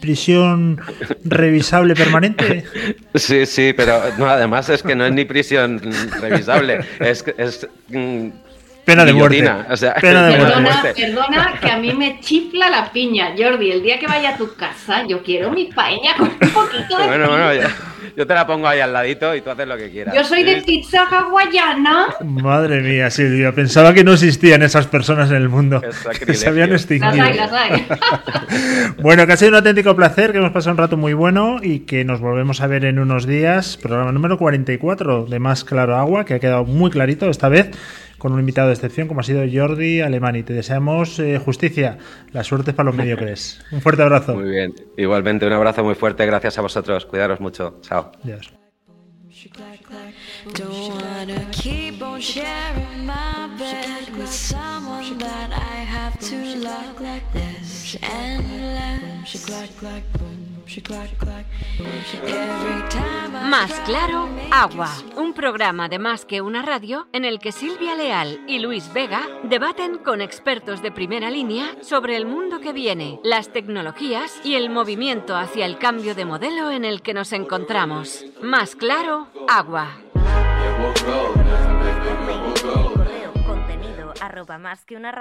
prisión 0.00 0.78
revisable 1.24 1.94
permanente? 1.94 2.64
Sí, 3.16 3.46
sí, 3.46 3.72
pero 3.76 4.00
no, 4.18 4.26
además 4.26 4.68
es 4.68 4.82
que 4.82 4.96
no 4.96 5.06
es 5.06 5.12
ni 5.12 5.24
prisión 5.24 5.80
revisable 6.20 6.33
es, 6.98 7.24
es 7.36 7.68
mm, 7.88 8.28
Pena 8.84 9.04
de 9.04 9.12
muerte. 9.12 9.42
perdona, 10.00 10.82
perdona 10.94 11.58
que 11.60 11.70
a 11.70 11.78
mí 11.78 11.92
me 11.94 12.20
chifla 12.20 12.68
la 12.68 12.92
piña, 12.92 13.32
Jordi. 13.36 13.70
El 13.70 13.82
día 13.82 13.98
que 13.98 14.06
vaya 14.06 14.30
a 14.30 14.36
tu 14.36 14.54
casa, 14.54 15.06
yo 15.06 15.22
quiero 15.22 15.50
mi 15.50 15.66
paella 15.66 16.14
con 16.16 16.28
un 16.28 16.50
poquito 16.52 16.98
de 16.98 17.06
Bueno, 17.06 17.28
bueno, 17.28 17.54
ya, 17.54 17.70
Yo 18.16 18.26
te 18.26 18.34
la 18.34 18.46
pongo 18.46 18.68
ahí 18.68 18.80
al 18.80 18.92
ladito 18.92 19.34
y 19.34 19.40
tú 19.40 19.50
haces 19.50 19.66
lo 19.66 19.76
que 19.76 19.90
quieras. 19.90 20.14
Yo 20.14 20.22
soy 20.24 20.42
de 20.42 20.62
pizza 20.62 21.04
hawaiana. 21.08 22.06
Madre 22.20 22.80
mía, 22.82 23.10
Silvia, 23.10 23.52
pensaba 23.52 23.94
que 23.94 24.04
no 24.04 24.12
existían 24.12 24.62
esas 24.62 24.86
personas 24.86 25.30
en 25.30 25.36
el 25.36 25.48
mundo. 25.48 25.80
Que 26.26 26.34
se 26.34 26.48
habían 26.48 26.70
Las 26.70 26.82
extinguido. 26.82 27.24
hay, 27.24 27.34
las 27.34 27.52
hay. 27.52 27.86
Bueno, 29.00 29.26
que 29.26 29.32
ha 29.32 29.36
sido 29.36 29.50
un 29.50 29.56
auténtico 29.56 29.94
placer, 29.96 30.32
que 30.32 30.38
hemos 30.38 30.52
pasado 30.52 30.72
un 30.72 30.78
rato 30.78 30.96
muy 30.96 31.12
bueno 31.12 31.58
y 31.62 31.80
que 31.80 32.04
nos 32.04 32.20
volvemos 32.20 32.60
a 32.60 32.66
ver 32.66 32.84
en 32.84 32.98
unos 32.98 33.26
días. 33.26 33.76
Programa 33.76 34.12
número 34.12 34.38
44 34.38 35.26
de 35.26 35.38
Más 35.38 35.64
Claro 35.64 35.96
Agua, 35.96 36.24
que 36.24 36.34
ha 36.34 36.38
quedado 36.40 36.64
muy 36.64 36.90
clarito 36.90 37.28
esta 37.28 37.48
vez, 37.48 37.70
con 38.24 38.32
un 38.32 38.40
invitado 38.40 38.68
de 38.68 38.72
excepción 38.72 39.06
como 39.06 39.20
ha 39.20 39.22
sido 39.22 39.42
Jordi 39.52 40.00
Alemani. 40.00 40.42
Te 40.42 40.54
deseamos 40.54 41.18
eh, 41.18 41.36
justicia. 41.36 41.98
La 42.32 42.42
suerte 42.42 42.70
es 42.70 42.74
para 42.74 42.86
los 42.86 42.96
mediocres. 42.96 43.62
Un 43.70 43.82
fuerte 43.82 44.00
abrazo. 44.00 44.34
Muy 44.34 44.48
bien. 44.48 44.74
Igualmente, 44.96 45.46
un 45.46 45.52
abrazo 45.52 45.84
muy 45.84 45.94
fuerte. 45.94 46.24
Gracias 46.24 46.56
a 46.56 46.62
vosotros. 46.62 47.04
Cuidaros 47.04 47.38
mucho. 47.40 47.80
Chao. 47.82 48.12
Adiós. 48.24 48.50
Más 63.48 63.72
claro, 63.80 64.28
agua. 64.50 64.88
Un 65.16 65.34
programa 65.34 65.88
de 65.88 65.98
más 65.98 66.24
que 66.24 66.40
una 66.40 66.62
radio 66.62 67.06
en 67.12 67.24
el 67.24 67.38
que 67.38 67.52
Silvia 67.52 67.94
Leal 67.94 68.40
y 68.46 68.58
Luis 68.58 68.92
Vega 68.92 69.22
debaten 69.42 69.98
con 69.98 70.20
expertos 70.20 70.82
de 70.82 70.90
primera 70.90 71.30
línea 71.30 71.76
sobre 71.82 72.16
el 72.16 72.26
mundo 72.26 72.60
que 72.60 72.72
viene, 72.72 73.20
las 73.22 73.52
tecnologías 73.52 74.40
y 74.44 74.54
el 74.54 74.70
movimiento 74.70 75.36
hacia 75.36 75.66
el 75.66 75.78
cambio 75.78 76.14
de 76.14 76.24
modelo 76.24 76.70
en 76.70 76.84
el 76.84 77.02
que 77.02 77.14
nos 77.14 77.32
encontramos. 77.32 78.24
Más 78.42 78.74
claro, 78.74 79.28
agua. 79.48 79.88
Contenido 83.46 84.12
arroba 84.20 84.58
más 84.58 84.84
que 84.84 84.96
una. 84.96 85.12